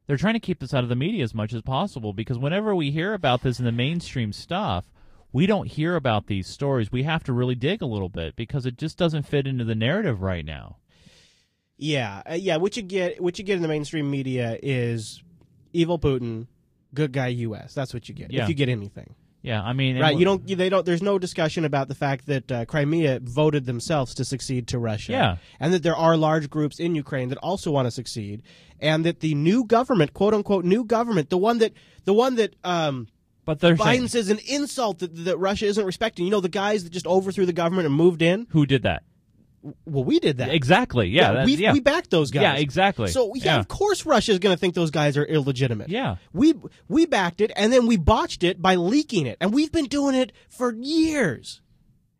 [0.06, 2.74] they're trying to keep this out of the media as much as possible because whenever
[2.74, 4.84] we hear about this in the mainstream stuff,
[5.32, 6.92] we don't hear about these stories.
[6.92, 9.74] We have to really dig a little bit because it just doesn't fit into the
[9.74, 10.76] narrative right now.
[11.78, 12.56] Yeah, uh, yeah.
[12.58, 15.22] What you get, what you get in the mainstream media is
[15.72, 16.46] evil Putin,
[16.94, 17.74] good guy U.S.
[17.74, 18.42] That's what you get Yeah.
[18.42, 19.14] if you get anything.
[19.42, 20.16] Yeah, I mean, right?
[20.16, 20.46] You don't.
[20.46, 20.86] They don't.
[20.86, 25.12] There's no discussion about the fact that uh, Crimea voted themselves to succeed to Russia.
[25.12, 25.36] Yeah.
[25.58, 28.42] and that there are large groups in Ukraine that also want to succeed,
[28.78, 31.72] and that the new government, quote unquote, new government, the one that
[32.04, 33.08] the one that um,
[33.44, 36.24] But Biden saying, says an insult that, that Russia isn't respecting.
[36.24, 38.46] You know, the guys that just overthrew the government and moved in.
[38.50, 39.02] who did that?
[39.86, 40.50] Well, we did that.
[40.52, 41.08] Exactly.
[41.08, 41.28] Yeah.
[41.28, 41.72] that's- we yeah.
[41.72, 42.42] we backed those guys.
[42.42, 43.08] Yeah, exactly.
[43.08, 43.58] So yeah, Yeah.
[43.60, 45.88] of course Russia's going to think those guys are illegitimate.
[45.88, 46.16] Yeah.
[46.32, 46.54] We
[46.88, 49.36] we backed it and then we botched it by leaking it.
[49.40, 51.60] And we've been doing it for years.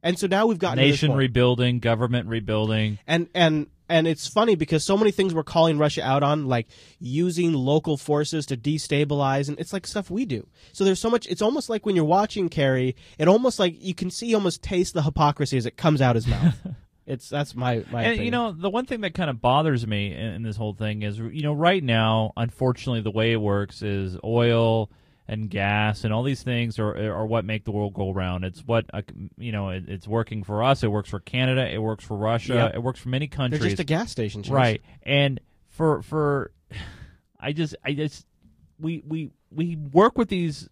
[0.05, 2.99] And so now we've this Nation rebuilding, government rebuilding.
[3.07, 6.67] and and and it's funny because so many things we're calling Russia out on, like
[6.99, 10.47] using local forces to destabilize, and it's like stuff we do.
[10.73, 11.27] So there's so much.
[11.27, 14.95] It's almost like when you're watching Kerry, it almost like you can see, almost taste
[14.95, 16.57] the hypocrisy as it comes out his mouth.
[17.07, 18.03] it's that's my my.
[18.03, 18.25] And opinion.
[18.25, 21.03] you know, the one thing that kind of bothers me in, in this whole thing
[21.03, 24.91] is, you know, right now, unfortunately, the way it works is oil
[25.29, 28.45] and gas and all these things are are what make the world go round.
[28.45, 29.03] It's what uh,
[29.37, 29.71] you know.
[29.71, 30.83] It, it's working for us.
[30.83, 31.69] It works for Canada.
[31.69, 32.55] It works for Russia.
[32.55, 32.71] Yeah.
[32.75, 33.61] It works for many countries.
[33.61, 34.53] they're just a gas station, Chase.
[34.53, 34.83] right?
[35.03, 36.53] And for for,
[37.41, 38.27] I just I just
[38.79, 40.69] we we we work with these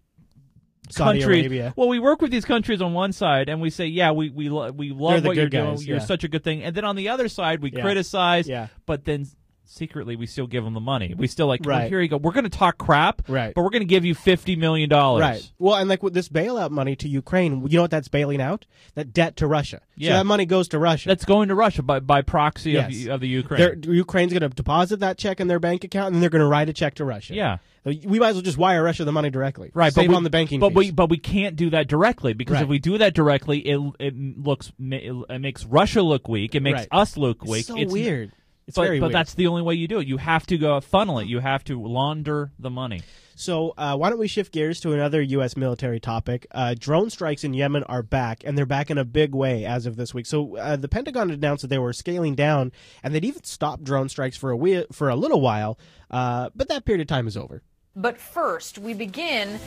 [0.91, 1.41] Saudi countries.
[1.45, 1.73] Arabia.
[1.75, 4.49] Well, we work with these countries on one side, and we say, yeah, we we
[4.49, 5.69] lo- we love the what you're good doing.
[5.71, 6.03] guys, You're yeah.
[6.05, 6.63] such a good thing.
[6.63, 7.81] And then on the other side, we Yeah.
[7.81, 8.47] criticize.
[8.47, 8.67] Yeah.
[8.85, 9.25] But then
[9.71, 11.13] secretly, we still give them the money.
[11.17, 11.85] We still like, Right.
[11.85, 12.17] oh, here you go.
[12.17, 13.53] We're going to talk crap, Right.
[13.53, 15.51] But we're going to give you fifty million dollars, Right.
[15.59, 18.65] Well, and like with this bailout money to Ukraine, you know what that's bailing out?
[18.95, 19.79] That debt to Russia.
[19.81, 20.17] So Yeah.
[20.17, 21.07] that money goes to Russia.
[21.09, 22.87] That's going to Russia by by proxy Yes.
[22.87, 23.59] of, the- of the Ukraine.
[23.59, 26.41] They're- Ukraine's going to deposit that check in their bank account, and then they're going
[26.41, 27.33] to write a check to Russia.
[27.33, 27.57] Yeah.
[27.83, 29.71] We might as well just wire Russia the money directly.
[29.73, 30.75] Right, Save but we, on the banking but fees.
[30.77, 32.63] we but we can't do that directly because Right.
[32.63, 36.53] if we do that directly, it it looks it makes Russia look weak.
[36.53, 36.87] It makes Right.
[36.91, 37.65] us look It's weak.
[37.65, 38.33] so weird.
[38.71, 39.15] It's but, very but weird.
[39.15, 40.07] that's the only way you do it.
[40.07, 41.27] You have to go funnel it.
[41.27, 43.01] You have to launder the money.
[43.35, 45.57] So uh, why don't we shift gears to another U.S.
[45.57, 46.47] military topic?
[46.51, 49.85] Uh, drone strikes in Yemen are back, and they're back in a big way as
[49.85, 50.25] of this week.
[50.25, 52.71] So uh, the Pentagon announced that they were scaling down,
[53.03, 55.77] and they'd even stopped drone strikes for a wee- for a little while.
[56.09, 57.61] Uh, but that period of time is over.
[57.93, 59.59] But first, we begin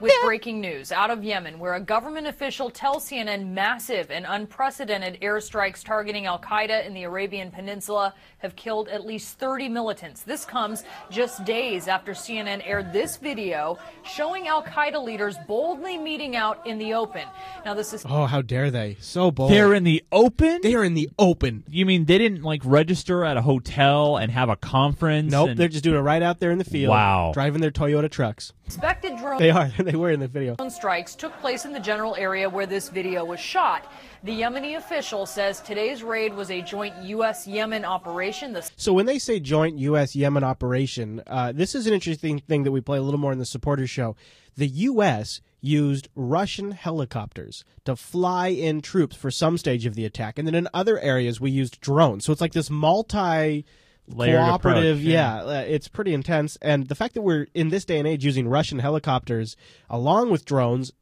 [0.00, 5.18] with breaking news out of Yemen, where a government official tells CNN massive and unprecedented
[5.20, 10.22] airstrikes targeting Al Qaeda in the Arabian Peninsula have killed at least 30 militants.
[10.22, 16.36] This comes just days after CNN aired this video showing Al Qaeda leaders boldly meeting
[16.36, 17.22] out in the open.
[17.64, 18.96] Now, this is Oh, how dare they!
[19.00, 19.50] So bold.
[19.50, 20.60] They're in the open.
[20.62, 21.64] They are in the open.
[21.68, 25.32] You mean they didn't like register at a hotel and have a conference?
[25.32, 26.90] Nope, and- they're just doing it right out there in the field.
[26.90, 27.32] Wow.
[27.34, 28.52] driving their Toyota trucks.
[28.68, 29.38] suspected drone.
[29.38, 29.68] They are.
[29.78, 30.54] they were in the video.
[30.68, 33.90] Strikes took place in the general area where this video was shot.
[34.24, 37.46] The Yemeni official says today's raid was a joint U.S.
[37.46, 38.52] Yemen operation.
[38.52, 40.16] The So when they say joint U.S.
[40.16, 43.38] Yemen operation, uh, this is an interesting thing that we play a little more in
[43.38, 44.16] the supporters show.
[44.56, 45.40] The U.S.
[45.60, 50.54] used Russian helicopters to fly in troops for some stage of the attack, and then
[50.54, 52.24] in other areas we used drones.
[52.24, 53.64] So it's like this multi.
[54.08, 56.56] Layered cooperative, approach, yeah, uh, it's pretty intense.
[56.62, 59.56] And the fact that we're in this day and age using Russian helicopters
[59.90, 60.92] along with drones,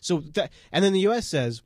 [0.00, 1.26] so that, and then the U.S.
[1.26, 1.62] says,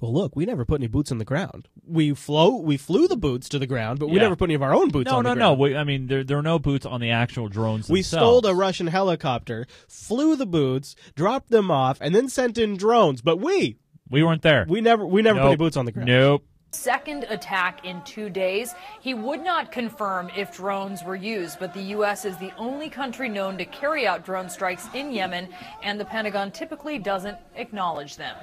[0.00, 1.68] well, look, we never put any boots on the ground.
[1.86, 4.22] We flow, we flew the boots to the ground, but we Yeah.
[4.22, 5.52] never put any of our own boots no, on no, the no.
[5.54, 7.88] We, I mean, there there are no boots on the actual drones.
[7.90, 8.40] We themselves.
[8.42, 13.20] stole a Russian helicopter, flew the boots, dropped them off, and then sent in drones.
[13.20, 13.76] But we,
[14.08, 14.64] We weren't there.
[14.68, 16.06] we never, we never put any boots on the ground.
[16.08, 16.44] Nope.
[16.72, 18.74] Second attack in two days.
[19.00, 22.24] He would not confirm if drones were used, but the U.S.
[22.24, 25.48] is the only country known to carry out drone strikes in Yemen,
[25.82, 28.36] and the Pentagon typically doesn't acknowledge them.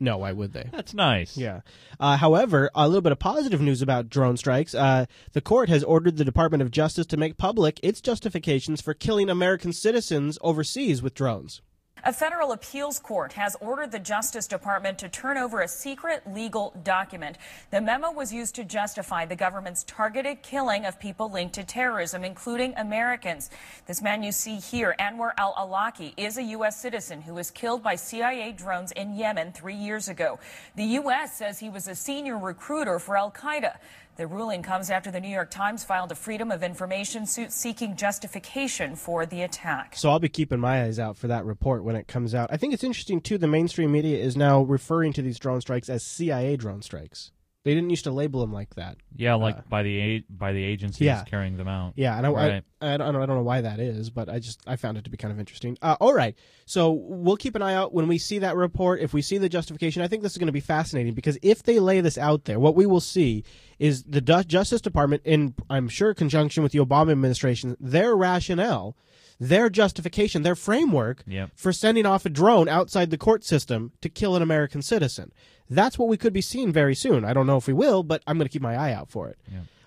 [0.00, 0.68] No, why would they?
[0.72, 1.36] That's nice.
[1.36, 1.60] Yeah.
[2.00, 4.74] Uh, however, a little bit of positive news about drone strikes.
[4.74, 8.92] Uh, the court has ordered the Department of Justice to make public its justifications for
[8.92, 11.62] killing American citizens overseas with drones.
[12.02, 16.74] A federal appeals court has ordered the Justice Department to turn over a secret legal
[16.82, 17.38] document.
[17.70, 22.22] The memo was used to justify the government's targeted killing of people linked to terrorism,
[22.22, 23.48] including Americans.
[23.86, 26.78] This man you see here, Anwar al Awlaki, is a U.S.
[26.78, 30.38] citizen who was killed by CIA drones in Yemen three years ago.
[30.76, 31.38] The U.S.
[31.38, 33.76] says he was a senior recruiter for Al Qaeda.
[34.16, 37.96] The ruling comes after the New York Times filed a Freedom of Information suit seeking
[37.96, 39.96] justification for the attack.
[39.96, 42.48] So I'll be keeping my eyes out for that report when it comes out.
[42.52, 43.38] I think it's interesting too.
[43.38, 47.32] The mainstream media is now referring to these drone strikes as CIA drone strikes.
[47.64, 48.98] They didn't used to label them like that.
[49.16, 51.24] Yeah, like Uh, by the a- by the agencies yeah.
[51.24, 51.94] carrying them out.
[51.96, 52.64] Yeah, and I, right.
[52.82, 55.04] I, I, don't, I don't know why that is, but I just I found it
[55.04, 55.78] to be kind of interesting.
[55.80, 59.00] Uh, all right, so we'll keep an eye out when we see that report.
[59.00, 61.62] If we see the justification, I think this is going to be fascinating because if
[61.62, 63.44] they lay this out there, what we will see
[63.78, 68.94] is the Du- Justice Department, in I'm sure conjunction with the Obama administration, their rationale,
[69.40, 71.50] their justification, their framework Yep.
[71.54, 75.32] for sending off a drone outside the court system to kill an American citizen.
[75.68, 77.24] That's what we could be seeing very soon.
[77.24, 79.28] I don't know if we will, but I'm going to keep my eye out for
[79.28, 79.38] it.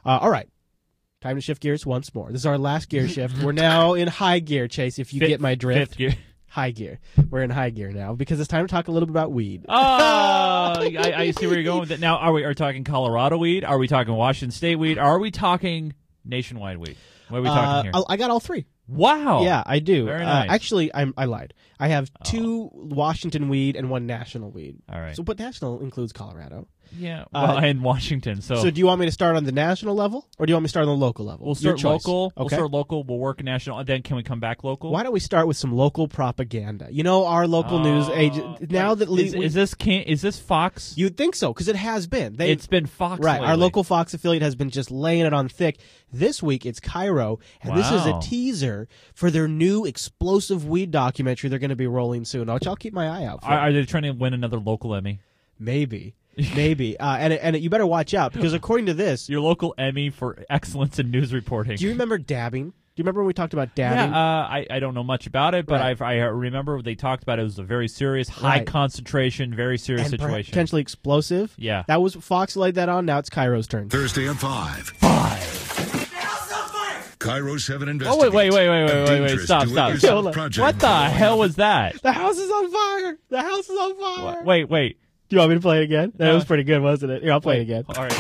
[0.06, 0.50] Uh, all right.
[1.22, 2.32] Time to shift gears once more.
[2.32, 3.42] This is our last gear shift.
[3.42, 5.92] We're now in high gear, Chase, if you Fifth- get my drift.
[5.92, 6.16] fifth gear.
[6.50, 7.00] High gear.
[7.30, 9.66] We're in high gear now because it's time to talk a little bit about weed.
[9.68, 12.00] Oh, I, I see where you're going with it.
[12.00, 13.64] Now, are we are we talking Colorado weed?
[13.64, 14.98] Are we talking Washington State weed?
[14.98, 15.94] Are we talking
[16.26, 16.96] nationwide weed?
[17.30, 18.06] What are we talking Uh, here?
[18.10, 18.66] I got all three.
[18.88, 19.44] Wow.
[19.44, 20.06] Yeah, I do.
[20.06, 20.50] Very Uh, nice.
[20.50, 20.54] Oh.
[20.54, 21.54] actually, I'm, I lied.
[21.80, 24.78] I have two Washington weed and one national weed.
[24.92, 25.16] All right.
[25.16, 26.68] So, but national includes Colorado.
[26.98, 28.42] Yeah, Uh, in Washington.
[28.42, 30.56] So, So, do you want me to start on the national level, or do you
[30.56, 31.46] want me to start on the local level?
[31.46, 32.06] we'll start choice.
[32.06, 32.34] local.
[32.38, 33.04] We'll start local.
[33.04, 33.80] We'll work national.
[33.80, 34.92] And then can we come back local?
[34.92, 36.88] Why don't we start with some local propaganda?
[36.92, 38.72] You know, our local news agent.
[38.72, 40.94] Now that is, le- is this can is this Fox?
[40.98, 42.36] You'd think so because it has been.
[42.36, 43.42] They, It's been Fox right?
[43.42, 45.78] Our local Fox affiliate has been just laying it on thick.
[46.12, 51.50] This week it's KIRO, and this is a teaser for their new explosive weed documentary
[51.50, 52.52] they're going to be rolling soon.
[52.52, 53.48] Which I'll keep my eye out for.
[53.50, 55.20] Are, are they trying to win another local Emmy?
[55.60, 56.16] Maybe,
[56.56, 60.10] maybe, uh, and and you better watch out because according to this, Your local Emmy
[60.10, 61.78] for excellence in news reporting.
[61.78, 62.72] do you remember dabbing?
[62.72, 64.14] Do you remember when we talked about Yeah, dabbing?
[64.16, 66.02] uh, I, I don't know much about it, but Right.
[66.02, 68.68] I I remember they talked about it was a very serious, high Right.
[68.68, 70.52] concentration, very serious and situation.
[70.52, 71.54] potentially explosive.
[71.58, 71.84] Yeah.
[71.88, 73.06] that was Fox laid that on.
[73.06, 73.90] Now it's KIRO's turn.
[73.90, 74.88] Thursday at 5.
[74.98, 75.64] 5.
[77.20, 78.34] Cairo 7 Oh investigates.
[78.34, 79.18] wait, wait, wait, wait, a wait, wait, wait!
[79.28, 79.88] dangerous Stop, stop!
[79.90, 82.02] do-it-yourself project What the hell was that?
[82.02, 83.18] The house is on fire.
[83.30, 84.44] The house is on fire.
[84.44, 85.00] Wait, wait.
[85.30, 86.14] Do you want me to play it again?
[86.18, 86.36] That No.
[86.36, 87.24] was pretty good, wasn't it?
[87.24, 87.84] Here, I'll play it again.
[87.96, 88.14] All right.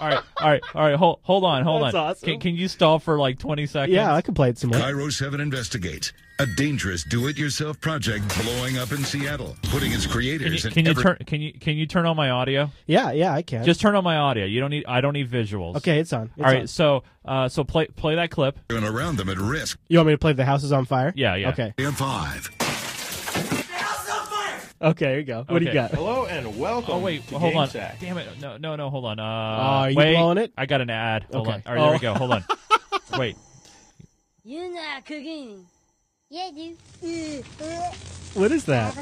[0.00, 0.96] all right, all right, all right.
[0.96, 2.10] Hold, hold on, hold That's on.
[2.12, 2.26] awesome.
[2.30, 3.94] Can, can you stall for like twenty seconds?
[3.94, 4.80] Yeah, I can play it some more.
[4.80, 10.64] KIRO 7 investigates a dangerous do-it-yourself project blowing up in Seattle, putting its Can creators
[10.64, 11.16] you, can you every- turn?
[11.26, 12.70] Can you can you turn on my audio?
[12.86, 13.62] Yeah, yeah, I can.
[13.62, 14.46] Just turn on my audio.
[14.46, 14.86] You don't need.
[14.88, 15.76] I don't need visuals.
[15.76, 16.30] okay, it's on.
[16.34, 16.60] It's All right.
[16.62, 16.66] on.
[16.66, 18.58] So uh, so play play that clip.
[18.70, 19.78] and around them at risk.
[19.88, 21.12] You want me to play The House is on Fire?
[21.14, 21.50] Yeah, yeah.
[21.50, 21.74] Okay.
[21.78, 22.50] At 5.
[24.82, 25.44] Okay, here you go.
[25.46, 25.74] What do you Okay.
[25.74, 25.90] got?
[25.90, 26.94] Hello and welcome.
[26.94, 27.68] Oh wait, to hold Game on.
[27.68, 28.00] Sack.
[28.00, 28.26] Damn it!
[28.40, 28.88] No, no, no.
[28.88, 29.18] Hold on.
[29.20, 30.14] Uh, are you wait.
[30.14, 30.52] blowing it?
[30.56, 31.26] I got an ad.
[31.32, 31.56] Hold Okay.
[31.56, 31.62] on.
[31.66, 31.92] All right, there Oh.
[31.92, 32.14] we go.
[32.14, 32.44] Hold on.
[33.18, 33.36] wait.
[34.42, 35.66] You're not cooking.
[36.30, 37.44] Yeah, dude.
[38.34, 38.94] What is that?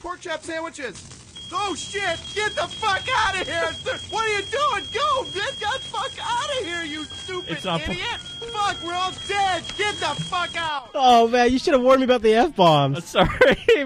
[0.00, 1.06] Pork chop sandwiches.
[1.52, 2.18] Oh shit!
[2.34, 3.70] Get the fuck out of here!
[4.10, 4.84] What are you doing?
[4.94, 5.24] Go!
[5.34, 8.06] Get the fuck out of here, you stupid It's not por- idiot!
[8.52, 9.64] Fuck, we're all dead!
[9.76, 10.79] Get the fuck out!
[10.94, 13.04] Oh man, you should have warned me about the f bombs.
[13.04, 13.28] Sorry,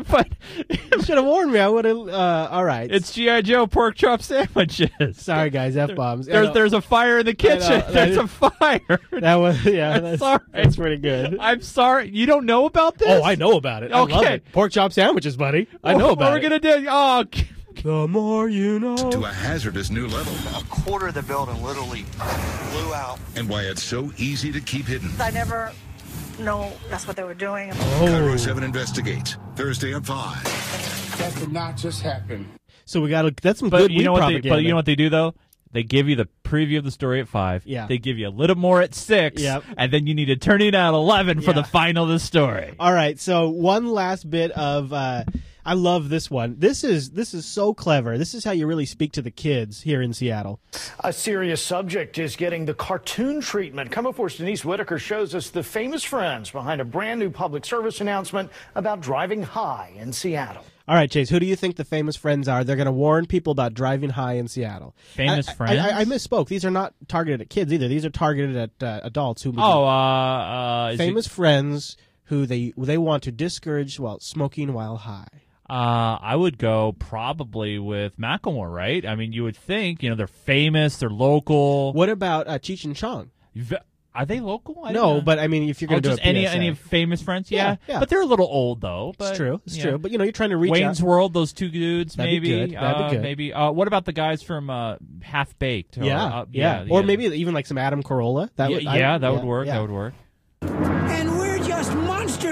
[0.11, 0.29] but
[0.69, 1.59] you should have warned me.
[1.61, 1.97] I would have.
[2.09, 2.91] Uh, all right.
[2.91, 4.91] it's GI Joe pork chop sandwiches.
[5.13, 5.77] sorry, guys.
[5.77, 6.27] F bombs.
[6.27, 7.83] There's there's a fire in the kitchen.
[7.93, 9.01] There's a fire.
[9.13, 10.01] that was yeah.
[10.01, 10.41] That's, sorry.
[10.53, 11.37] that's pretty good.
[11.39, 12.09] I'm sorry.
[12.11, 13.09] You don't know about this?
[13.09, 13.93] Oh, I know about it.
[13.93, 14.35] I love Okay.
[14.37, 14.53] it.
[14.53, 15.69] Pork chop sandwiches, buddy.
[15.83, 16.43] I know What about we're it.
[16.43, 16.87] gonna do?
[16.89, 17.25] Oh,
[17.83, 18.97] The more you know.
[18.97, 22.05] to a hazardous new level A quarter of the building literally
[22.71, 23.19] blew out.
[23.37, 25.11] and why it's so easy to keep hidden.
[25.21, 25.73] I never
[26.41, 27.71] know that's what they were doing.
[27.73, 27.75] Oh.
[28.07, 31.19] KIRO 7 investigates Thursday at 5.
[31.19, 32.49] That did not just happen.
[32.85, 33.35] So we got to.
[33.43, 34.29] That's some but good you weed know what?
[34.29, 35.35] They, but you know what they do though?
[35.73, 37.67] They give you the preview of the story at five.
[37.67, 37.87] Yeah.
[37.87, 39.41] They give you a little more at six.
[39.43, 39.65] Yep.
[39.77, 41.63] And then you need to turn it at eleven for Yeah.
[41.63, 42.75] the final of the story.
[42.79, 45.25] All right, so one last bit of uh
[45.67, 46.57] I love this one.
[46.59, 48.19] This is this is so clever.
[48.19, 50.61] This is how you really speak to the kids here in Seattle.
[51.01, 53.91] A serious subject is getting the cartoon treatment.
[53.91, 58.01] KOMO 4's Denise Whitaker shows us the famous friends behind a brand new public service
[58.01, 60.65] announcement about driving high in Seattle.
[60.87, 62.63] All right, Chase, who do you think the famous friends are?
[62.63, 64.95] They're going to warn people about driving high in Seattle.
[65.15, 65.81] Famous I- I- friends?
[65.81, 66.49] I, I misspoke.
[66.49, 67.89] These are not targeted at kids either.
[67.89, 71.97] These are targeted at uh, adults who Oh, uh, uh, is it- famous friends
[72.29, 75.29] who they they want to discourage well smoking while high.
[75.69, 79.05] Uh, I would go probably with Macklemore, right?
[79.07, 81.93] I mean, you would think, you know, they're famous, they're local.
[81.95, 83.31] What about uh, Cheech and Chong?
[83.55, 83.77] V-
[84.15, 84.83] Are they local?
[84.85, 85.21] I No, know.
[85.23, 86.53] but I mean, if you're Oh, going to do just a any PSA.
[86.55, 87.99] any famous friends, Yeah, yeah, yeah.
[88.01, 89.15] But they're a little old though.
[89.17, 89.85] But, It's true, it's yeah.
[89.85, 89.99] true.
[89.99, 91.07] But you know, you're trying to reach Wayne's out.
[91.07, 92.73] World, those two dudes, That'd be maybe.
[92.73, 93.23] good, that'd be uh, good.
[93.23, 93.53] Maybe.
[93.55, 95.97] Uh, what about the guys from uh, Half Baked?
[95.97, 98.51] Yeah, uh, yeah, or maybe even like some Adam Carolla.
[98.57, 99.67] That yeah, would, I- yeah, that would work.
[99.67, 99.75] yeah.
[99.77, 100.15] That would work.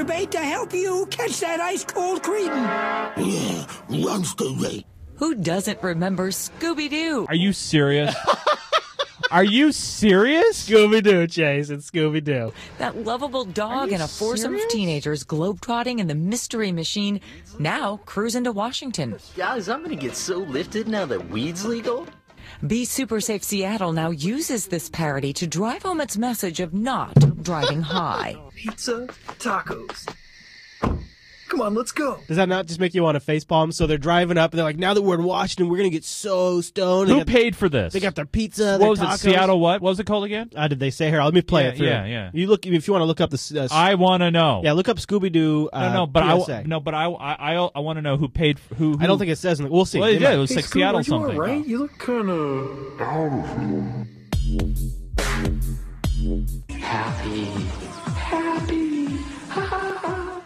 [0.02, 2.62] And we're just monster bait to help you catch that ice cold cretin.
[3.24, 4.86] Yeah, monster bait.
[5.16, 7.26] Who doesn't remember Scooby Doo?
[7.28, 8.14] Are you serious?
[9.30, 10.68] Are you serious?
[10.68, 11.70] Scooby Doo, Chase.
[11.70, 12.52] It's Scooby Doo.
[12.78, 14.64] That lovable dog and a foursome serious?
[14.64, 17.20] of teenagers globetrotting in the Mystery Machine,
[17.58, 19.16] now cruising to Washington.
[19.36, 22.06] Guys, I'm gonna get so lifted now that weed's legal.
[22.64, 27.12] Be Super Safe Seattle now uses this parody to drive home its message of not
[27.42, 28.36] driving high.
[28.54, 29.08] Pizza,
[29.40, 30.08] tacos,
[31.52, 32.18] Come on, let's go.
[32.28, 33.74] Does that not just make you want to facepalm?
[33.74, 35.94] So they're driving up and they're like, now that we're in Washington, we're going to
[35.94, 37.10] get so stoned.
[37.10, 37.92] Who got- paid for this?
[37.92, 38.78] They got their pizza.
[38.78, 39.18] What their was it?
[39.18, 39.82] Seattle what?
[39.82, 40.48] What was it called again?
[40.56, 41.22] Uh, did they say here?
[41.22, 41.86] Let me play Yeah, it through.
[41.88, 42.30] yeah, yeah.
[42.32, 43.60] You look if you want to look up the.
[43.60, 44.62] Uh, I want to know.
[44.64, 45.68] Yeah, look up Scooby Doo.
[45.70, 46.56] Uh, no, no, but PSA.
[46.56, 49.04] I no, but I I I, I want to know who paid for, who, who.
[49.04, 49.60] I don't think it says.
[49.60, 49.98] In the, we'll see.
[50.00, 50.24] Well, They it did.
[50.24, 51.34] might- It was Hey, like Scooby, Seattle you something.
[51.34, 51.66] all right?
[51.66, 54.08] You look kind of out of
[56.70, 57.44] Happy.
[58.16, 58.81] Happy.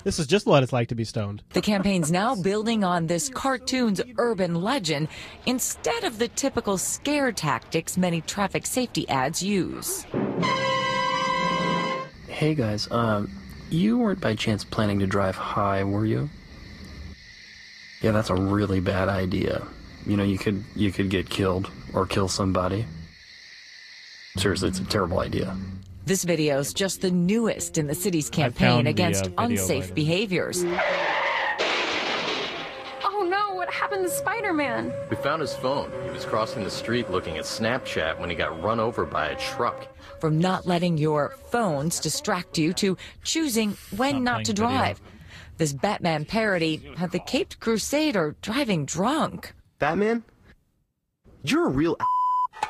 [0.06, 1.42] This is just what it's like to be stoned.
[1.52, 5.08] The campaign's now building on this cartoon's urban legend
[5.46, 10.06] instead of the typical scare tactics many traffic safety ads use.
[12.28, 13.32] Hey guys, um,
[13.68, 16.30] you weren't by chance planning to drive high, were you?
[18.00, 19.66] Yeah, that's a really bad idea.
[20.06, 22.86] You know, you could you could get killed or kill somebody.
[24.36, 25.56] Seriously, it's a terrible idea.
[26.06, 29.92] This video is just the newest in the city's found campaign the, against uh, unsafe
[29.92, 30.62] behaviors.
[33.02, 34.92] Oh no, what happened to Spider Man?
[35.10, 35.90] We found his phone.
[36.04, 39.36] He was crossing the street looking at Snapchat when he got run over by a
[39.36, 39.88] truck.
[40.20, 44.78] From not letting your phones distract you to choosing when not, to playing video.
[44.78, 45.00] drive.
[45.56, 49.54] This Batman parody had the Caped Crusader driving drunk.
[49.80, 50.22] Batman?
[51.42, 51.96] You're a real.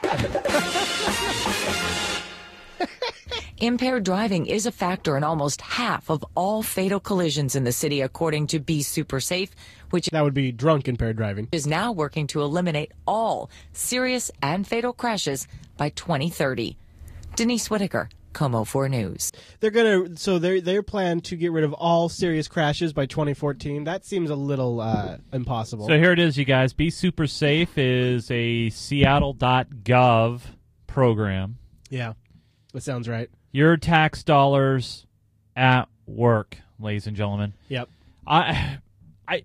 [3.58, 8.02] Impaired driving is a factor in almost half of all fatal collisions in the city,
[8.02, 9.50] according to Be Super Safe,
[9.88, 11.48] which that would be drunk impaired driving.
[11.52, 15.48] Is now working to eliminate all serious and fatal crashes
[15.78, 16.76] by 2030.
[17.34, 19.32] Denise Whitaker, KOMO 4 News.
[19.60, 20.18] They're gonna.
[20.18, 23.84] So they they plan to get rid of all serious crashes by 2014.
[23.84, 25.86] That seems a little uh, impossible.
[25.86, 26.74] So here it is, you guys.
[26.74, 30.42] Be Super Safe is a Seattle.gov
[30.86, 31.56] program.
[31.88, 32.12] Yeah,
[32.74, 33.30] that sounds right.
[33.56, 35.06] Your tax dollars
[35.56, 37.54] at work, ladies and gentlemen.
[37.68, 37.88] Yep.
[38.26, 38.80] I,
[39.26, 39.44] I,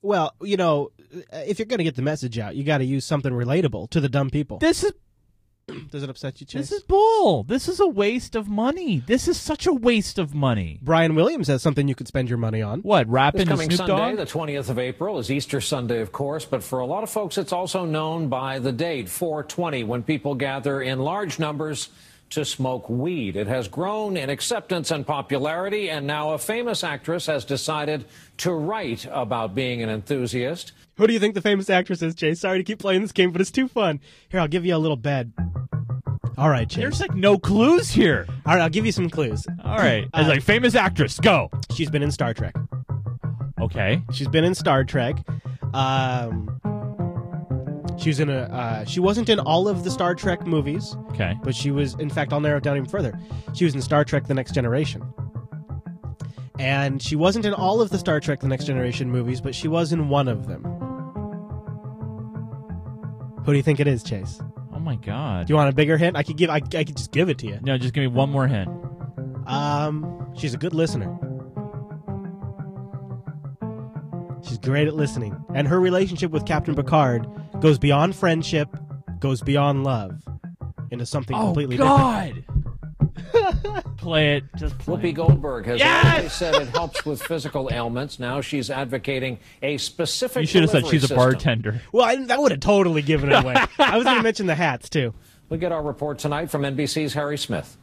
[0.00, 0.90] Well, you know,
[1.30, 4.00] if you're going to get the message out, you got to use something relatable to
[4.00, 4.56] the dumb people.
[4.56, 4.92] This is.
[5.90, 6.70] Does it upset you, Chase?
[6.70, 7.42] This is bull.
[7.42, 9.04] This is a waste of money.
[9.06, 10.80] This is such a waste of money.
[10.80, 12.80] Brian Williams has something you could spend your money on.
[12.80, 14.16] What rapping This coming Snoop Sunday, Dogg?
[14.16, 17.36] the 20th of April, is Easter Sunday, of course, but for a lot of folks,
[17.36, 21.90] it's also known by the date 420, when people gather in large numbers
[22.30, 23.36] to smoke weed.
[23.36, 28.04] It has grown in acceptance and popularity, and now a famous actress has decided
[28.38, 30.72] to write about being an enthusiast.
[30.96, 32.34] Who do you think the famous actress is, Jay?
[32.34, 34.00] Sorry to keep playing this game, but it's too fun.
[34.28, 35.32] Here, I'll give you a little bed.
[36.38, 36.78] All right, Chase.
[36.78, 38.26] There's like no clues here.
[38.46, 39.46] All right, I'll give you some clues.
[39.62, 40.08] All right.
[40.14, 41.18] It's like famous actress.
[41.18, 41.50] Go.
[41.74, 42.54] She's been in Star Trek.
[43.60, 44.02] Okay.
[44.12, 45.16] She's been in Star Trek.
[45.74, 46.58] Um,
[48.00, 48.42] she was in a.
[48.42, 50.96] Uh, she wasn't in all of the Star Trek movies.
[51.10, 51.34] Okay.
[51.42, 51.94] But she was.
[51.94, 53.18] In fact, I'll narrow it down even further.
[53.54, 55.02] She was in Star Trek: The Next Generation.
[56.58, 59.68] And she wasn't in all of the Star Trek: The Next Generation movies, but she
[59.68, 60.64] was in one of them.
[63.44, 64.40] Who do you think it is, Chase?
[64.72, 65.46] Oh my God.
[65.46, 66.16] Do you want a bigger hint?
[66.16, 66.48] I could give.
[66.48, 67.58] I, I could just give it to you.
[67.62, 68.68] No, just give me one more hint.
[69.46, 71.18] Um, she's a good listener.
[74.42, 77.26] She's great at listening, and her relationship with Captain Picard
[77.60, 78.68] goes beyond friendship,
[79.18, 80.20] goes beyond love,
[80.90, 82.00] into something completely different.
[82.00, 82.44] Oh completely God.
[83.98, 84.44] play it.
[84.56, 85.12] Just play Whoopi it.
[85.12, 86.34] Goldberg has Yes!
[86.34, 88.18] said it helps with physical ailments.
[88.18, 90.40] Now she's advocating a specific.
[90.42, 91.80] You should have said delivery she's a bartender.
[91.92, 93.54] Well, I, that would have totally given it away.
[93.78, 95.14] I was going to mention the hats too.
[95.48, 97.76] We get our report tonight from NBC's Harry Smith.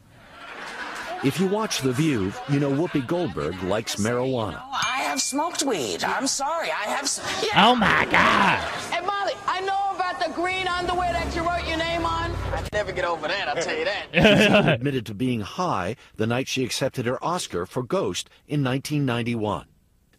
[1.24, 4.62] If you watch The View, you know Whoopi Goldberg likes marijuana.
[4.64, 6.04] Oh, I have smoked weed.
[6.04, 6.70] I'm sorry.
[6.70, 7.10] I have.
[7.42, 7.66] Yeah.
[7.68, 8.87] Oh my God.
[9.28, 12.32] Hey, I know about the green underwear that you wrote your name on.
[12.32, 13.48] I never get over that.
[13.48, 14.06] I'll tell you that.
[14.14, 14.18] She
[14.72, 19.66] admitted to being high the night she accepted her Oscar for Ghost in 1991.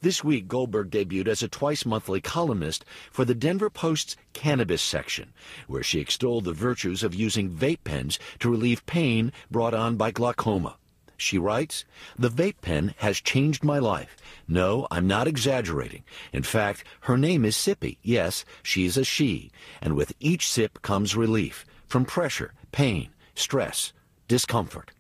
[0.02, 5.34] This week, Goldberg debuted as a twice monthly columnist for the Denver Post's cannabis section,
[5.66, 10.12] where she extolled the virtues of using vape pens to relieve pain brought on by
[10.12, 10.78] glaucoma.
[11.22, 11.84] She writes,
[12.18, 14.16] The vape pen has changed my life.
[14.48, 16.04] No, I'm not exaggerating.
[16.32, 17.98] In fact, her name is Sippy.
[18.02, 19.52] Yes, she's a she.
[19.82, 23.92] And with each sip comes relief from pressure, pain, stress,
[24.30, 24.92] discomfort.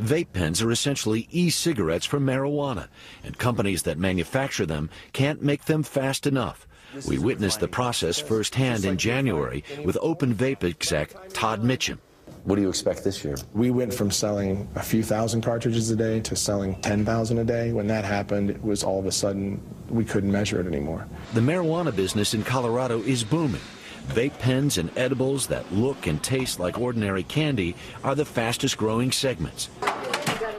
[0.00, 2.88] Vape pens are essentially e-cigarettes for marijuana,
[3.22, 6.66] and companies that manufacture them can't make them fast enough.
[7.06, 11.98] We witnessed the process firsthand in January with Open Vape exec Todd Mitchem.
[12.44, 13.36] What do you expect this year?
[13.52, 17.72] We went from selling a few thousand cartridges a day to selling 10,000 a day.
[17.72, 21.06] When that happened, it was all of a sudden we couldn't measure it anymore.
[21.34, 23.60] The marijuana business in Colorado is booming.
[24.08, 29.12] Vape pens and edibles that look and taste like ordinary candy are the fastest growing
[29.12, 29.68] segments.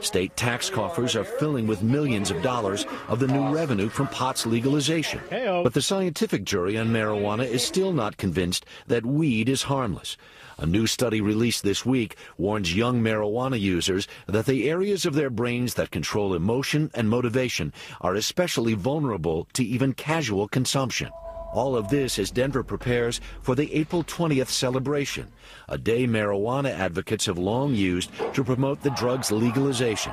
[0.00, 4.46] State tax coffers are filling with millions of dollars of the new revenue from pot's
[4.46, 5.20] legalization.
[5.30, 10.16] But the scientific jury on marijuana is still not convinced that weed is harmless.
[10.58, 15.30] A new study released this week warns young marijuana users that the areas of their
[15.30, 21.10] brains that control emotion and motivation are especially vulnerable to even casual consumption.
[21.52, 25.32] All of this as Denver prepares for the April 20th celebration,
[25.68, 30.12] a day marijuana advocates have long used to promote the drug's legalization.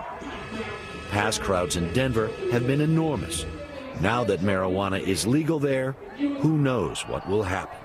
[1.09, 3.45] Past crowds in Denver have been enormous.
[4.01, 7.77] Now that marijuana is legal there, who knows what will happen?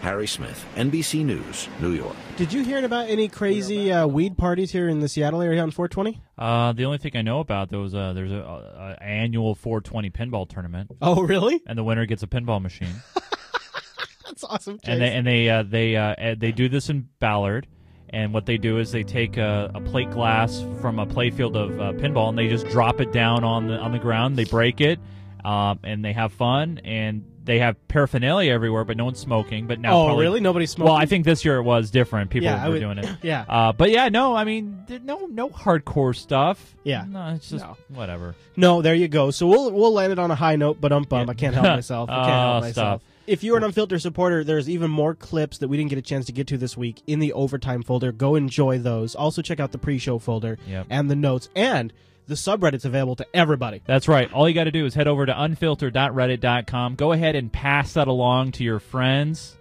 [0.00, 2.16] Harry Smith, NBC News, New York.
[2.36, 5.70] Did you hear about any crazy uh, weed parties here in the Seattle area on
[5.70, 6.20] 420?
[6.38, 10.10] Uh, the only thing I know about those, uh, there's a, a, a annual 420
[10.10, 10.90] pinball tournament.
[11.02, 11.60] Oh, really?
[11.66, 12.94] And the winner gets a pinball machine.
[14.26, 14.78] That's awesome.
[14.84, 17.66] and they and they uh, they uh, uh, they do this in Ballard.
[18.12, 21.78] And what they do is they take a, a plate glass from a playfield of
[21.78, 24.36] uh, pinball and they just drop it down on the on the ground.
[24.36, 24.98] They break it,
[25.44, 26.80] um, and they have fun.
[26.84, 29.66] And they have paraphernalia everywhere, but no one's smoking.
[29.66, 30.40] But now, Oh, probably- really?
[30.40, 30.92] Nobody's smoking?
[30.92, 32.30] Well, I think this year it was different.
[32.30, 33.08] People Yeah, were would- doing it.
[33.22, 33.44] yeah.
[33.48, 36.76] Uh, but yeah, no, I mean, no, no hardcore stuff.
[36.84, 37.04] Yeah.
[37.08, 37.76] no, it's just No.
[37.88, 38.34] whatever.
[38.56, 39.30] No, there you go.
[39.32, 41.28] So we'll we'll land it on a high note, but um bum.
[41.28, 42.08] I can't help myself.
[42.08, 42.72] I can't help myself.
[42.72, 43.02] stop.
[43.26, 46.26] If you're an unfiltered supporter, there's even more clips that we didn't get a chance
[46.26, 48.12] to get to this week in the overtime folder.
[48.12, 49.14] Go enjoy those.
[49.14, 50.86] Also check out the pre-show folder Yep.
[50.90, 51.92] and the notes and
[52.30, 53.82] the subreddit's available to everybody.
[53.84, 54.32] That's right.
[54.32, 56.94] All you got to do is head over to unfiltered.reddit.com.
[56.94, 59.58] Go ahead and pass that along to your friends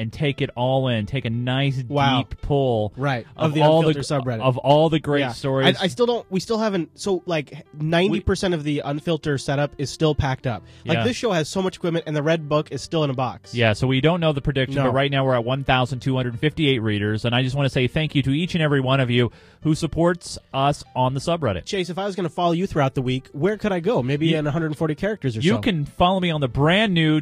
[0.00, 1.06] and take it all in.
[1.06, 2.22] Take a nice Wow.
[2.22, 4.40] deep pull Right, of, of the all the subreddit.
[4.40, 5.32] of all the great Yeah.
[5.32, 5.76] stories.
[5.78, 6.26] I, I still don't.
[6.30, 6.98] We still haven't.
[6.98, 10.62] So like ninety percent of the unfiltered setup is still packed up.
[10.86, 11.04] Like Yeah.
[11.04, 13.54] this show has so much equipment, and the red book is still in a box.
[13.54, 14.84] Yeah, so we don't know the prediction, No.
[14.84, 18.22] but right now we're at 1,258 readers, and I just want to say thank you
[18.22, 19.30] to each and every one of you
[19.62, 21.64] who supports us on the subreddit.
[21.66, 24.02] Chase, if I was going to follow you throughout the week, where could I go?
[24.02, 25.46] Maybe You- in 140 characters or something.
[25.48, 25.60] You so.
[25.60, 27.20] can follow me on the brand new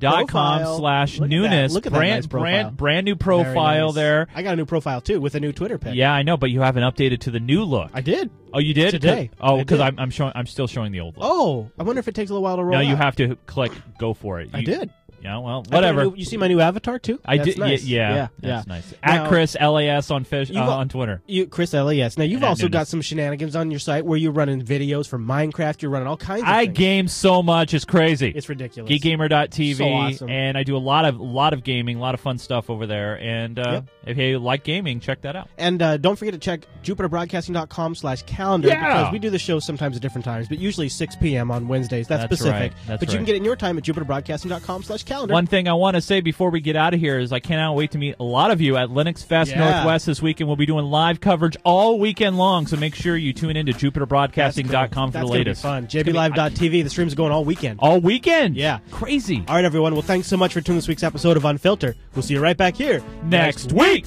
[0.00, 1.72] twitter.com com slash Look at newness.
[1.72, 2.42] Look at that brand, nice profile.
[2.42, 3.94] brand, brand new profile nice.
[3.94, 4.26] there.
[4.34, 5.94] I got a new profile too with a new Twitter pic.
[5.94, 7.90] Yeah, I know, but you haven't updated to the new look.
[7.94, 8.30] I did.
[8.52, 9.30] Oh, you did Today.
[9.40, 9.80] Oh, because.
[9.80, 11.24] I'm I'm showing I'm still showing the old look.
[11.26, 12.72] Oh, I wonder if it takes a little while to roll.
[12.72, 14.50] no, you have to click go for it.
[14.52, 14.90] I did.
[15.22, 16.04] Yeah, well, I put a whatever.
[16.04, 17.20] new- you see my new avatar too?
[17.24, 17.58] I did.
[17.58, 17.84] Nice.
[17.84, 18.72] Yeah, yeah, yeah, that's yeah.
[18.74, 18.94] nice.
[19.04, 21.20] Now- At Chris Las on fish uh, on Twitter.
[21.26, 22.16] You, Chris Las.
[22.16, 25.18] Now you've And also got some shenanigans on your site where you're running videos for
[25.18, 25.82] Minecraft.
[25.82, 26.42] You're running all kinds.
[26.42, 26.78] of I things.
[26.78, 28.32] game so much, it's crazy.
[28.34, 28.90] It's ridiculous.
[28.90, 30.30] Geekgamer.tv, So awesome.
[30.30, 32.86] and I do a lot of lot of gaming, a lot of fun stuff over
[32.86, 33.18] there.
[33.20, 33.84] And uh, Yep.
[34.06, 35.48] if you like gaming, check that out.
[35.58, 38.96] And uh, don't forget to check jupiterbroadcasting.com slash calendar Yeah.
[38.98, 41.50] because we do the show sometimes at different times, but usually 6 p.m.
[41.50, 42.08] on Wednesdays.
[42.08, 42.60] That's, That's specific.
[42.60, 42.72] right.
[42.86, 45.32] That's but you can get it in your time at jupiterbroadcasting.com slash calendar.
[45.34, 47.74] One thing I want to say before we get out of here is I cannot
[47.76, 49.58] wait to meet a lot of you at Linux Fest Yeah.
[49.58, 50.48] Northwest this weekend.
[50.48, 53.72] We'll be doing live coverage all weekend long, so make sure you tune in to
[53.72, 55.62] jupiterbroadcasting.com for That's the latest.
[55.62, 55.84] Be fun.
[55.84, 56.82] It's gonna be- JBLive.tv.
[56.84, 57.80] The stream's going all weekend.
[57.82, 58.56] All weekend?
[58.56, 58.78] Yeah.
[58.90, 59.44] Crazy.
[59.48, 59.92] All right, everyone.
[59.92, 61.94] Well, thanks so much for tuning this week's episode of Unfilter.
[62.14, 64.06] We'll see you right back here Next week.